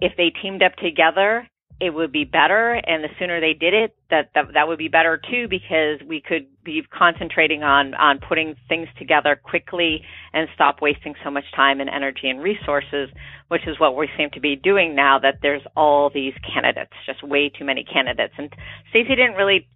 [0.00, 1.48] if they teamed up together,
[1.82, 4.86] it would be better and the sooner they did it that, that that would be
[4.86, 10.00] better too because we could be concentrating on on putting things together quickly
[10.32, 13.08] and stop wasting so much time and energy and resources
[13.48, 17.20] which is what we seem to be doing now that there's all these candidates just
[17.24, 18.52] way too many candidates and
[18.90, 19.66] Stacey didn't really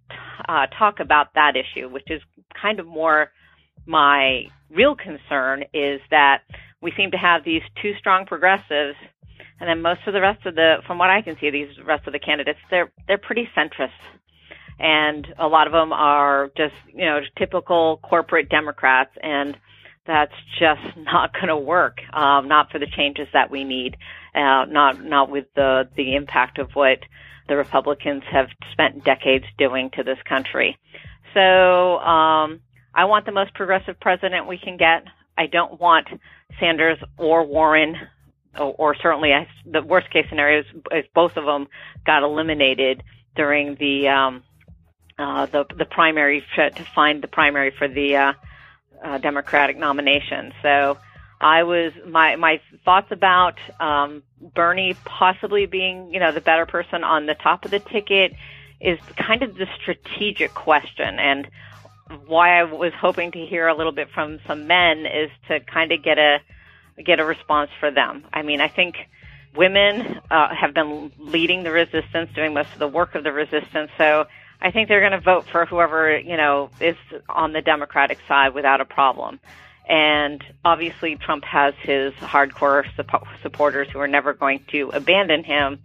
[0.47, 2.21] uh, talk about that issue which is
[2.61, 3.31] kind of more
[3.85, 6.43] my real concern is that
[6.87, 8.95] we seem to have these two strong progressives
[9.59, 12.05] and then most of the rest of the, from what I can see, these rest
[12.05, 13.89] of the candidates, they're they're pretty centrist,
[14.79, 19.57] and a lot of them are just you know typical corporate Democrats, and
[20.05, 21.97] that's just not going to work.
[22.13, 23.97] Um, not for the changes that we need.
[24.35, 26.99] Uh, not not with the the impact of what
[27.47, 30.77] the Republicans have spent decades doing to this country.
[31.33, 32.61] So um,
[32.93, 35.03] I want the most progressive president we can get.
[35.37, 36.07] I don't want
[36.59, 37.95] Sanders or Warren
[38.57, 41.67] or, or certainly I, the worst case scenario is, is, both of them
[42.05, 43.03] got eliminated
[43.35, 44.43] during the um,
[45.19, 48.33] uh, the the primary to, to find the primary for the uh,
[49.03, 50.53] uh, Democratic nomination.
[50.61, 50.97] So
[51.39, 57.03] I was my my thoughts about um, Bernie possibly being you know the better person
[57.03, 58.33] on the top of the ticket
[58.79, 61.47] is kind of the strategic question and
[62.25, 65.91] why I was hoping to hear a little bit from some men is to kind
[65.91, 66.39] of get a
[67.03, 68.25] get a response for them.
[68.33, 68.95] I mean, I think
[69.55, 73.91] women uh, have been leading the resistance, doing most of the work of the resistance.
[73.97, 74.25] So
[74.61, 76.95] I think they're going to vote for whoever you know is
[77.29, 79.39] on the Democratic side without a problem.
[79.87, 82.83] And obviously, Trump has his hardcore
[83.41, 85.79] supporters who are never going to abandon him.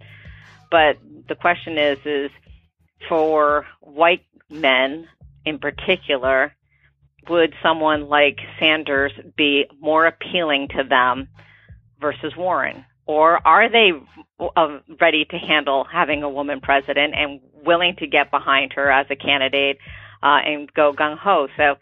[0.71, 0.99] But
[1.29, 2.31] the question is, is
[3.09, 5.09] for white men
[5.45, 6.55] in particular,
[7.29, 11.29] would someone like Sanders be more appealing to them
[12.01, 12.85] versus Warren?
[13.07, 13.93] Or are they
[14.57, 19.07] uh, ready to handle having a woman president and willing to get behind her as
[19.11, 19.79] a candidate
[20.23, 21.49] uh, and go gung ho?
[21.57, 21.77] So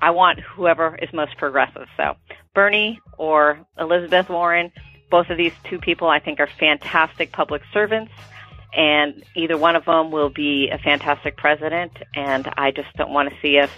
[0.00, 1.88] I want whoever is most progressive.
[1.96, 2.16] So
[2.54, 4.70] Bernie or Elizabeth Warren,
[5.10, 8.12] both of these two people I think are fantastic public servants
[8.76, 13.30] and either one of them will be a fantastic president and I just don't want
[13.30, 13.70] to see us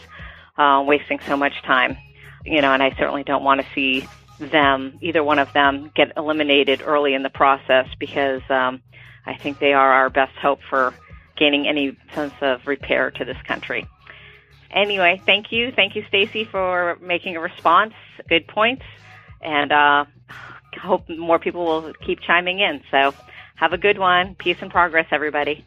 [0.59, 1.97] uh, wasting so much time.
[2.45, 6.13] You know, and I certainly don't want to see them, either one of them, get
[6.17, 8.81] eliminated early in the process because um,
[9.27, 10.95] I think they are our best hope for
[11.37, 13.87] gaining any sense of repair to this country.
[14.71, 15.73] Anyway, thank you.
[15.73, 17.95] Thank you, Stacy, for making a response.
[18.29, 18.85] Good points.
[19.41, 20.05] And uh,
[20.81, 22.83] hope more people will keep chiming in.
[22.91, 23.15] So
[23.59, 24.37] have a good one.
[24.37, 25.65] Peace and progress, everybody.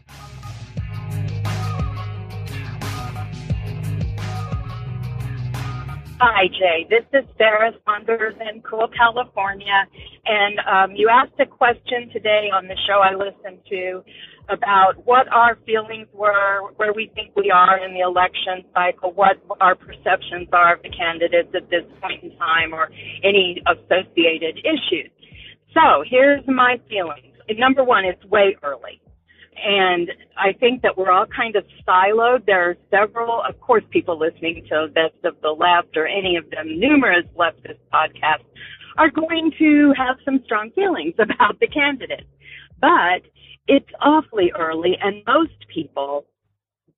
[6.24, 6.86] Hi, Jay.
[6.88, 9.88] This is Sarah Saunders in Cool, California.
[10.26, 14.04] And um, you asked a question today on the show I listened to
[14.48, 19.38] about what our feelings were, where we think we are in the election cycle, what
[19.60, 22.90] our perceptions are of the candidates at this point in time, or
[23.24, 25.10] any associated issues.
[25.74, 27.31] So here's my feelings.
[27.50, 29.02] Number one, it's way early.
[29.64, 32.46] And I think that we're all kind of siloed.
[32.46, 36.50] There are several, of course, people listening to Best of the Left or any of
[36.50, 38.46] them, numerous leftist podcasts
[38.98, 42.28] are going to have some strong feelings about the candidate.
[42.80, 43.24] But
[43.68, 46.26] it's awfully early and most people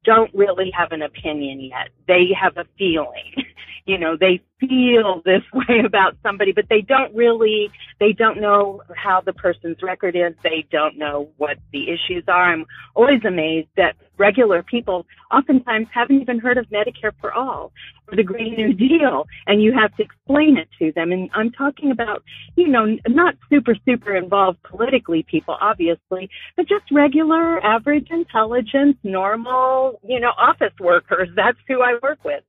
[0.06, 1.90] don't really have an opinion yet.
[2.08, 3.34] They have a feeling.
[3.86, 7.70] you know, they feel this way about somebody, but they don't really,
[8.00, 10.34] they don't know how the person's record is.
[10.44, 12.52] They don't know what the issues are.
[12.54, 12.66] I'm
[12.96, 17.72] always amazed that regular people oftentimes haven't even heard of Medicare for All
[18.08, 21.12] or the Green New Deal, and you have to explain it to them.
[21.12, 22.24] And I'm talking about,
[22.56, 30.00] you know, not super, super involved politically people, obviously, but just regular, average intelligence, normal,
[30.08, 31.30] you know, office workers.
[31.36, 32.44] That's who I work with.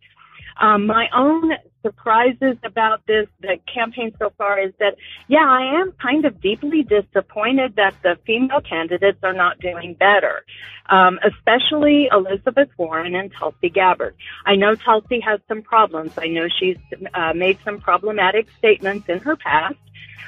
[0.61, 1.53] Um, my own
[1.85, 4.95] surprises about this, the campaign so far is that,
[5.29, 10.45] yeah, I am kind of deeply disappointed that the female candidates are not doing better,
[10.89, 14.15] um, especially Elizabeth Warren and Tulsi Gabbard.
[14.47, 16.13] I know Tulsi has some problems.
[16.17, 16.79] I know she's
[17.13, 19.77] uh, made some problematic statements in her past.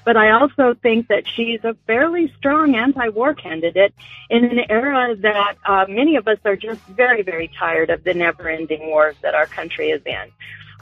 [0.04, 3.92] But I also think that she's a fairly strong anti-war candidate
[4.30, 8.14] in an era that uh, many of us are just very, very tired of the
[8.14, 10.30] never-ending wars that our country is in.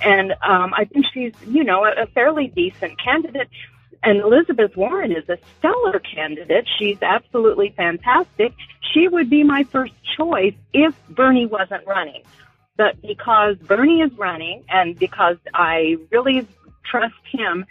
[0.03, 3.49] And um, I think she's, you know, a, a fairly decent candidate.
[4.03, 6.69] And Elizabeth Warren is a stellar candidate.
[6.79, 8.53] She's absolutely fantastic.
[8.93, 12.23] She would be my first choice if Bernie wasn't running.
[12.77, 16.47] But because Bernie is running and because I really
[16.85, 17.65] trust him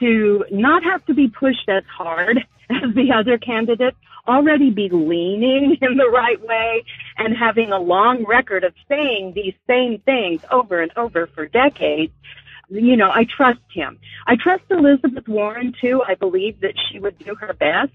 [0.00, 2.38] to not have to be pushed as hard
[2.70, 3.96] as the other candidates,
[4.28, 6.84] already be leaning in the right way
[7.16, 12.12] and having a long record of saying these same things over and over for decades.
[12.70, 13.98] You know, I trust him.
[14.26, 16.02] I trust Elizabeth Warren too.
[16.06, 17.92] I believe that she would do her best.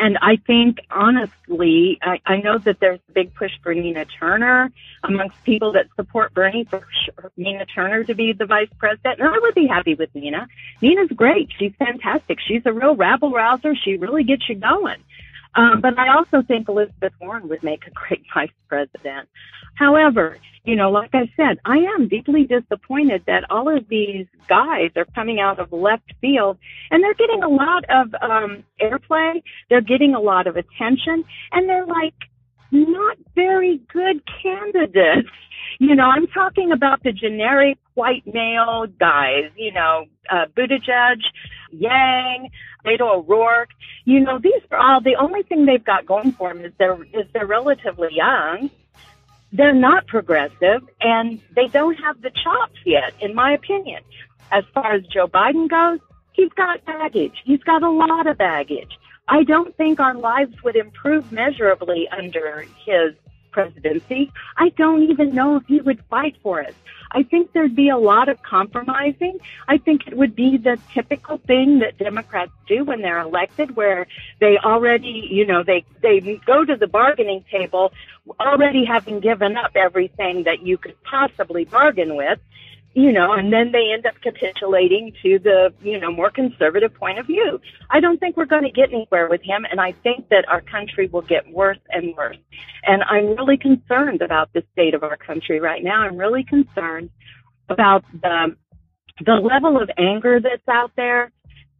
[0.00, 4.72] And I think, honestly, I, I know that there's a big push for Nina Turner
[5.04, 9.20] amongst people that support Bernie for sure, Nina Turner to be the vice president.
[9.20, 10.48] And I would be happy with Nina.
[10.80, 11.50] Nina's great.
[11.58, 12.38] She's fantastic.
[12.40, 13.74] She's a real rabble rouser.
[13.74, 15.04] She really gets you going.
[15.54, 19.28] Um, but I also think Elizabeth Warren would make a great vice president.
[19.74, 24.90] However, you know, like I said, I am deeply disappointed that all of these guys
[24.96, 26.58] are coming out of left field
[26.90, 29.42] and they're getting a lot of um, airplay.
[29.70, 32.14] They're getting a lot of attention and they're like
[32.70, 35.28] not very good candidates.
[35.78, 41.20] You know, I'm talking about the generic white male guys, you know, uh, Buttigieg,
[41.72, 42.50] Yang,
[42.84, 43.70] Beto O'Rourke.
[44.04, 47.02] You know, these are all, the only thing they've got going for them is they're,
[47.04, 48.70] is they're relatively young.
[49.52, 54.02] They're not progressive and they don't have the chops yet, in my opinion.
[54.52, 56.00] As far as Joe Biden goes,
[56.32, 57.34] he's got baggage.
[57.44, 58.92] He's got a lot of baggage.
[59.28, 63.14] I don't think our lives would improve measurably under his
[63.50, 64.32] presidency.
[64.56, 66.74] I don't even know if he would fight for it.
[67.12, 69.38] I think there'd be a lot of compromising.
[69.66, 74.06] I think it would be the typical thing that Democrats do when they're elected where
[74.38, 77.92] they already, you know, they, they go to the bargaining table
[78.38, 82.38] already having given up everything that you could possibly bargain with
[82.94, 87.18] you know, and then they end up capitulating to the, you know, more conservative point
[87.18, 87.60] of view.
[87.88, 90.60] I don't think we're going to get anywhere with him, and I think that our
[90.60, 92.38] country will get worse and worse.
[92.84, 96.00] And I'm really concerned about the state of our country right now.
[96.02, 97.10] I'm really concerned
[97.68, 98.56] about the
[99.24, 101.30] the level of anger that's out there.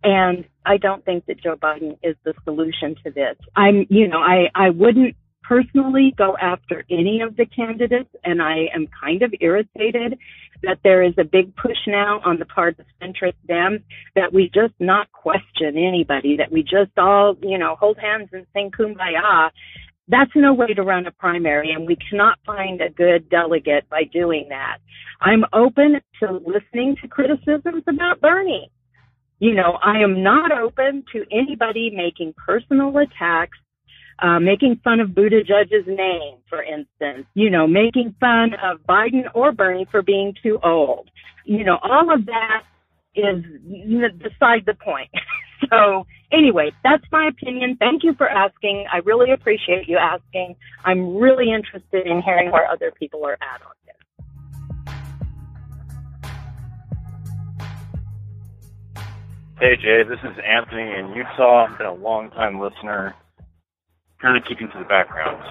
[0.02, 3.36] And I don't think that Joe Biden is the solution to this.
[3.56, 5.16] I'm, you know, I, I wouldn't
[5.50, 10.16] personally go after any of the candidates, and I am kind of irritated
[10.62, 13.82] that there is a big push now on the part of centrist Dems
[14.14, 18.46] that we just not question anybody, that we just all, you know, hold hands and
[18.52, 19.50] sing kumbaya.
[20.06, 24.04] That's no way to run a primary, and we cannot find a good delegate by
[24.04, 24.78] doing that.
[25.20, 28.70] I'm open to listening to criticisms about Bernie.
[29.40, 33.58] You know, I am not open to anybody making personal attacks
[34.22, 39.52] uh, making fun of Buttigieg's name, for instance, you know, making fun of Biden or
[39.52, 41.10] Bernie for being too old.
[41.44, 42.62] You know, all of that
[43.14, 43.42] is
[44.18, 45.10] beside the point.
[45.70, 47.76] so anyway, that's my opinion.
[47.78, 48.86] Thank you for asking.
[48.92, 50.54] I really appreciate you asking.
[50.84, 53.96] I'm really interested in hearing where other people are at on this.
[59.58, 61.66] Hey Jay, this is Anthony in Utah.
[61.66, 63.14] I've been a long time listener
[64.20, 65.42] kind of keeping to the background.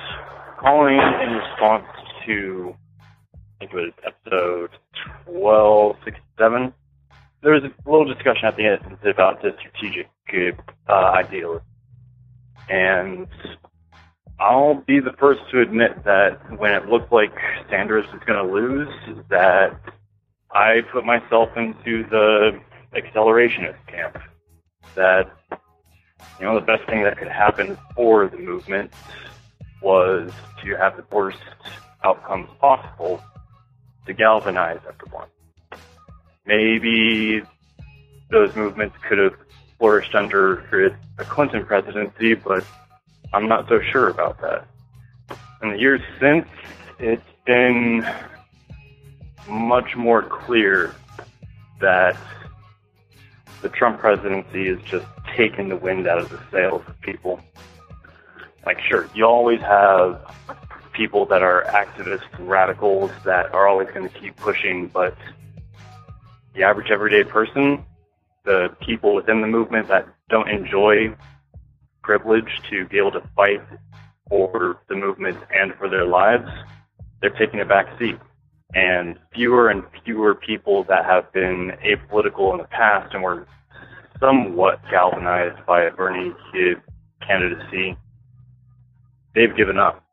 [0.59, 1.85] Calling in response
[2.25, 2.75] to,
[3.33, 4.71] I think it was episode
[5.25, 6.73] 1267,
[7.41, 10.09] there was a little discussion at the end about the strategic
[10.87, 11.63] uh, idealism.
[12.69, 13.27] And
[14.39, 17.33] I'll be the first to admit that when it looked like
[17.69, 18.89] Sanders was going to lose,
[19.29, 19.79] that
[20.51, 22.59] I put myself into the
[22.93, 24.17] accelerationist camp.
[24.95, 25.31] That
[26.39, 28.91] you know, the best thing that could happen for the movement
[29.81, 30.31] was
[30.63, 31.37] to have the worst
[32.03, 33.21] outcomes possible
[34.05, 35.27] to galvanize everyone.
[36.45, 37.41] Maybe
[38.29, 39.35] those movements could have
[39.77, 42.65] flourished under a Clinton presidency, but
[43.33, 44.65] I'm not so sure about that.
[45.61, 46.47] In the years since,
[46.99, 48.05] it's been
[49.47, 50.95] much more clear
[51.81, 52.17] that
[53.61, 55.05] the Trump presidency is just
[55.35, 57.39] taking the wind out of the sails of people.
[58.65, 60.35] Like, sure, you always have
[60.93, 65.17] people that are activists and radicals that are always going to keep pushing, but
[66.53, 67.85] the average everyday person,
[68.43, 71.15] the people within the movement that don't enjoy
[72.03, 73.61] privilege to be able to fight
[74.29, 76.49] for the movement and for their lives,
[77.21, 78.17] they're taking a back seat.
[78.73, 83.47] And fewer and fewer people that have been apolitical in the past and were
[84.19, 86.33] somewhat galvanized by a Bernie
[87.25, 87.97] candidacy,
[89.35, 90.03] they've given up.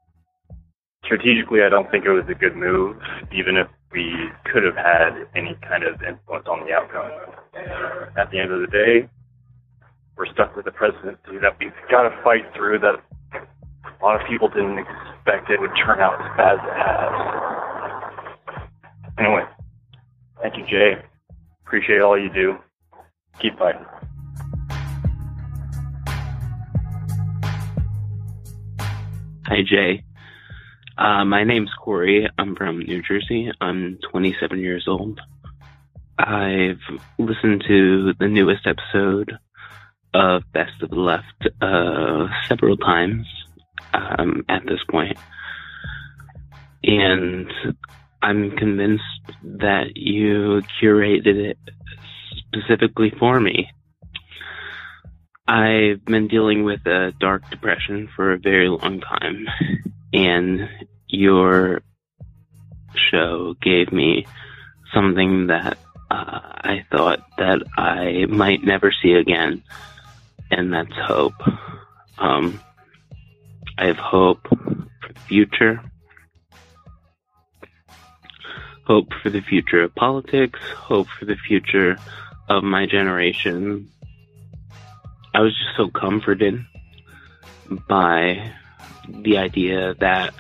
[1.05, 2.97] Strategically, I don't think it was a good move,
[3.33, 4.13] even if we
[4.53, 7.11] could have had any kind of influence on the outcome.
[8.19, 9.09] At the end of the day,
[10.17, 13.03] we're stuck with a presidency that we've got to fight through that
[13.35, 17.13] a lot of people didn't expect it would turn out as bad as it has.
[19.19, 19.45] Anyway,
[20.43, 21.03] thank you, Jay.
[21.67, 22.59] Appreciate all you do.
[23.41, 23.85] Keep fighting.
[29.47, 30.05] Hi, Jay.
[30.99, 32.29] Uh, my name's Corey.
[32.39, 33.51] I'm from New Jersey.
[33.61, 35.21] I'm 27 years old.
[36.19, 36.81] I've
[37.19, 39.39] listened to the newest episode
[40.15, 43.27] of Best of the Left uh, several times
[43.93, 45.19] um, at this point.
[46.83, 47.53] And
[48.23, 49.03] I'm convinced
[49.43, 51.59] that you curated it
[52.57, 53.69] specifically for me.
[55.49, 59.47] I've been dealing with a dark depression for a very long time,
[60.13, 60.69] and
[61.07, 61.83] your
[63.11, 64.27] show gave me
[64.93, 65.79] something that
[66.11, 69.63] uh, I thought that I might never see again,
[70.51, 71.35] and that's hope.
[72.19, 72.61] Um,
[73.79, 75.81] I have hope for the future,
[78.85, 81.99] hope for the future of politics, hope for the future
[82.49, 83.91] of my generation.
[85.35, 86.65] I was just so comforted
[87.89, 88.53] by
[89.09, 90.35] the idea that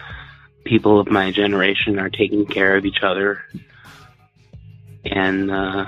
[0.64, 3.42] people of my generation are taking care of each other.
[5.04, 5.86] And uh,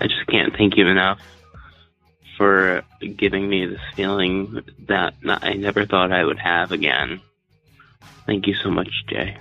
[0.00, 1.20] I just can't thank you enough
[2.36, 2.82] for
[3.16, 7.20] giving me this feeling that I never thought I would have again.
[8.26, 9.36] Thank you so much, Jay.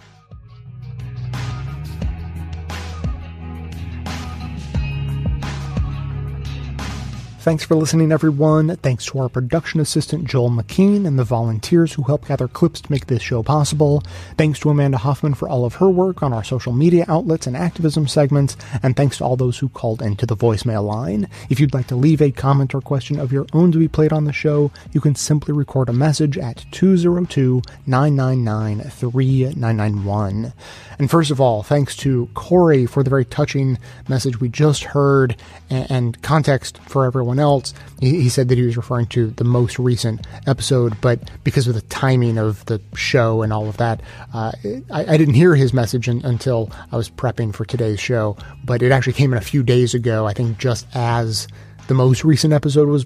[7.42, 8.76] Thanks for listening, everyone.
[8.84, 12.92] Thanks to our production assistant, Joel McKean, and the volunteers who help gather clips to
[12.92, 14.04] make this show possible.
[14.38, 17.58] Thanks to Amanda Hoffman for all of her work on our social media outlets and
[17.58, 18.56] activism segments.
[18.84, 21.28] And thanks to all those who called into the voicemail line.
[21.50, 24.14] If you'd like to leave a comment or question of your own to be played
[24.14, 30.54] on the show, you can simply record a message at 202 999 3991.
[31.00, 35.36] And first of all, thanks to Corey for the very touching message we just heard
[35.72, 37.74] and, and context for everyone else.
[38.00, 41.74] He, he, said that he was referring to the most recent episode, but because of
[41.74, 44.02] the timing of the show and all of that,
[44.34, 44.52] uh,
[44.92, 48.38] I, I, didn't hear his message in, until I was prepping for today's show.
[48.64, 51.48] But it actually came in a few days ago, I think just as
[51.88, 53.06] the most recent episode was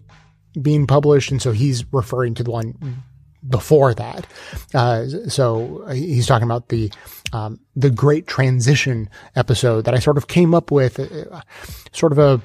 [0.62, 1.32] being published.
[1.32, 3.04] And so he's referring to the one
[3.48, 4.28] before that.
[4.74, 6.92] Uh, so he's talking about the
[7.34, 11.42] um, the great transition episode that I sort of came up with, uh,
[11.92, 12.42] sort of a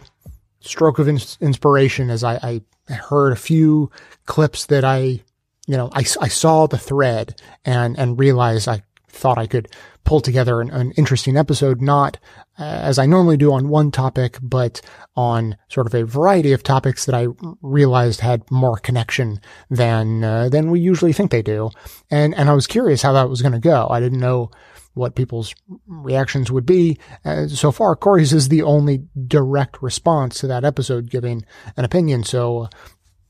[0.61, 2.63] stroke of ins- inspiration as I, I,
[2.93, 3.91] heard a few
[4.27, 5.21] clips that I,
[5.67, 9.69] you know, I, I saw the thread and and realized I thought I could
[10.05, 12.19] pull together an, an interesting episode, not
[12.59, 14.81] uh, as I normally do on one topic, but
[15.15, 17.29] on sort of a variety of topics that I
[17.63, 21.71] realized had more connection than uh, than we usually think they do.
[22.11, 23.87] And and I was curious how that was going to go.
[23.89, 24.51] I didn't know
[24.95, 25.55] what people's
[25.87, 26.99] reactions would be.
[27.25, 31.45] Uh, so far, Corey's is the only direct response to that episode, giving
[31.77, 32.25] an opinion.
[32.25, 32.69] So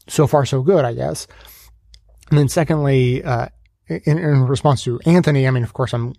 [0.08, 1.26] so far, so good, I guess.
[2.30, 3.48] And then secondly, uh,
[3.86, 6.14] in, in response to Anthony, I mean, of course, I'm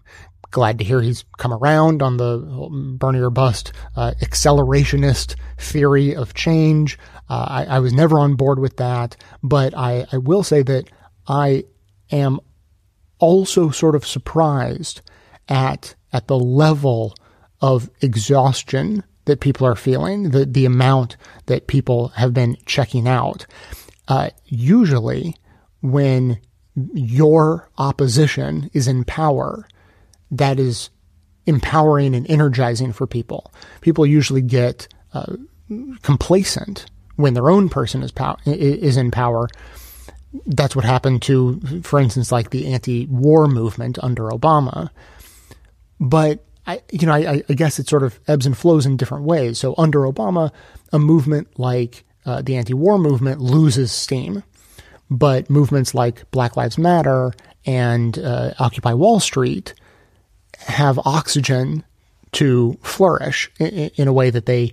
[0.51, 6.33] glad to hear he's come around on the Bernie or bust uh, accelerationist theory of
[6.33, 6.99] change.
[7.29, 10.89] Uh, I, I, was never on board with that, but I, I will say that
[11.27, 11.63] I
[12.11, 12.41] am
[13.19, 15.01] also sort of surprised
[15.51, 17.13] at at the level
[17.61, 23.45] of exhaustion that people are feeling, the the amount that people have been checking out.
[24.07, 25.35] Uh, usually,
[25.81, 26.39] when
[26.93, 29.67] your opposition is in power,
[30.31, 30.89] that is
[31.45, 33.53] empowering and energizing for people.
[33.81, 35.35] People usually get uh,
[36.01, 39.47] complacent when their own person is pow- is in power.
[40.45, 44.89] That's what happened to, for instance, like the anti-war movement under Obama.
[46.01, 49.23] But I, you know, I, I guess it sort of ebbs and flows in different
[49.23, 49.57] ways.
[49.57, 50.51] So under Obama,
[50.91, 54.43] a movement like uh, the anti-war movement loses steam
[55.11, 57.33] but movements like Black Lives Matter
[57.65, 59.73] and uh, Occupy Wall Street
[60.57, 61.83] have oxygen
[62.31, 64.71] to flourish in, in, a way that they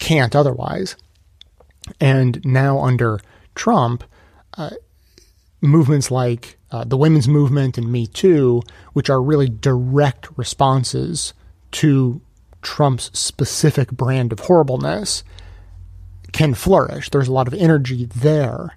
[0.00, 0.96] can't otherwise.
[2.00, 3.20] And now under
[3.54, 4.02] Trump,
[4.58, 4.70] uh,
[5.60, 8.62] movements like uh, the women's movement and Me Too,
[8.92, 11.32] which are really direct responses
[11.72, 12.20] to
[12.62, 15.22] Trump's specific brand of horribleness,
[16.32, 17.10] can flourish.
[17.10, 18.76] There's a lot of energy there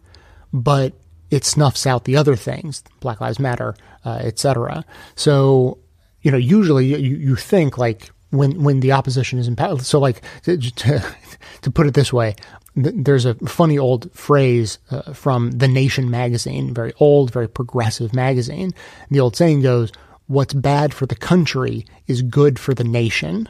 [0.53, 0.93] but
[1.30, 3.76] it snuffs out the other things, Black Lives Matter,
[4.06, 4.84] uh, etc.
[5.15, 5.77] So,
[6.22, 9.77] you know, usually you, you think like when when the opposition is in power.
[9.80, 11.15] So, like to, to,
[11.61, 12.35] to put it this way,
[12.84, 18.14] th- there's a funny old phrase uh, from The Nation magazine, very old, very progressive
[18.14, 18.73] magazine.
[19.10, 19.91] The old saying goes,
[20.27, 23.49] "What's bad for the country is good for the nation,"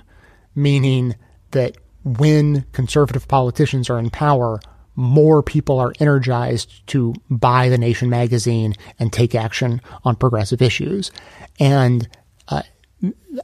[0.55, 1.15] meaning
[1.51, 4.59] that when conservative politicians are in power,
[4.95, 11.11] more people are energized to buy the Nation magazine and take action on progressive issues.
[11.59, 12.07] And
[12.49, 12.63] uh,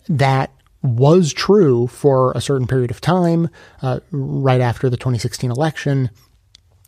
[0.10, 0.52] that
[0.86, 3.50] was true for a certain period of time,
[3.82, 6.10] uh, right after the 2016 election,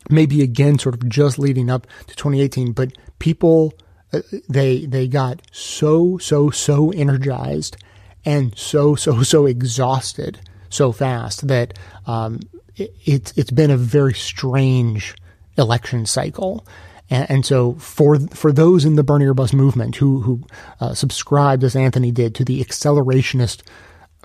[0.10, 2.72] maybe again, sort of just leading up to 2018.
[2.72, 3.74] But people,
[4.14, 7.78] uh, they they got so so so energized
[8.26, 12.40] and so so so exhausted so fast that um,
[12.76, 15.16] it, it's it's been a very strange
[15.58, 16.66] election cycle.
[17.10, 20.44] And, so for for those in the Bernie or movement who who
[20.82, 23.62] uh, subscribed, as Anthony did, to the accelerationist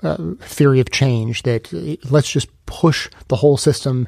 [0.03, 4.07] uh, theory of change, that uh, let's just push the whole system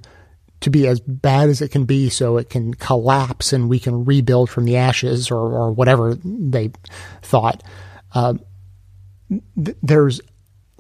[0.61, 4.05] to be as bad as it can be, so it can collapse and we can
[4.05, 6.71] rebuild from the ashes, or or whatever they
[7.21, 7.63] thought.
[8.13, 8.35] Uh,
[9.29, 10.21] th- there's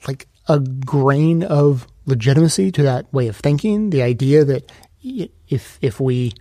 [0.07, 3.89] like a grain of legitimacy to that way of thinking.
[3.89, 4.71] The idea that
[5.47, 6.33] if if we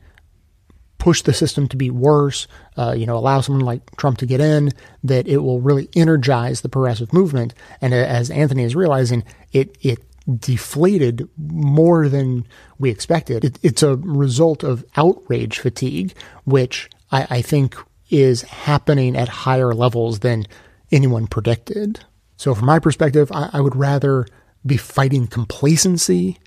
[1.04, 2.48] push the system to be worse,
[2.78, 4.70] uh, you know, allow someone like Trump to get in,
[5.02, 7.52] that it will really energize the progressive movement.
[7.82, 9.22] And as Anthony is realizing,
[9.52, 9.98] it it
[10.40, 12.46] deflated more than
[12.78, 13.44] we expected.
[13.44, 16.14] It, it's a result of outrage fatigue,
[16.44, 17.76] which I, I think
[18.08, 20.46] is happening at higher levels than
[20.90, 22.02] anyone predicted.
[22.38, 24.26] So, from my perspective, I, I would rather
[24.64, 26.38] be fighting complacency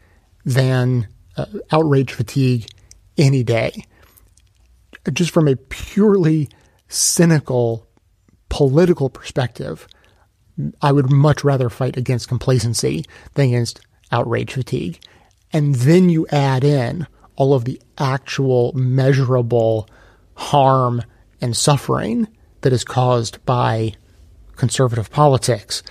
[0.44, 2.66] than uh, outrage fatigue
[3.20, 3.84] any day
[5.14, 6.50] just from a purely
[6.88, 7.88] cynical
[8.50, 9.88] political perspective,
[10.82, 13.82] I would much rather fight against complacency than against
[14.12, 15.00] outrage fatigue.
[15.54, 19.88] And then you add in all of the actual measurable
[20.36, 21.02] harm
[21.42, 22.28] and suffering
[22.62, 23.94] that is caused by
[24.56, 25.84] conservative politics,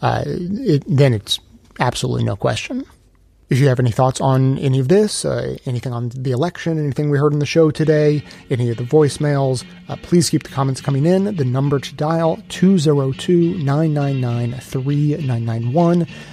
[0.00, 1.38] uh, it, then it's
[1.80, 2.84] absolutely no question.
[3.52, 7.10] If you have any thoughts on any of this, uh, anything on the election, anything
[7.10, 10.80] we heard in the show today, any of the voicemails, uh, please keep the comments
[10.80, 11.36] coming in.
[11.36, 16.06] The number to dial 202 999 3991.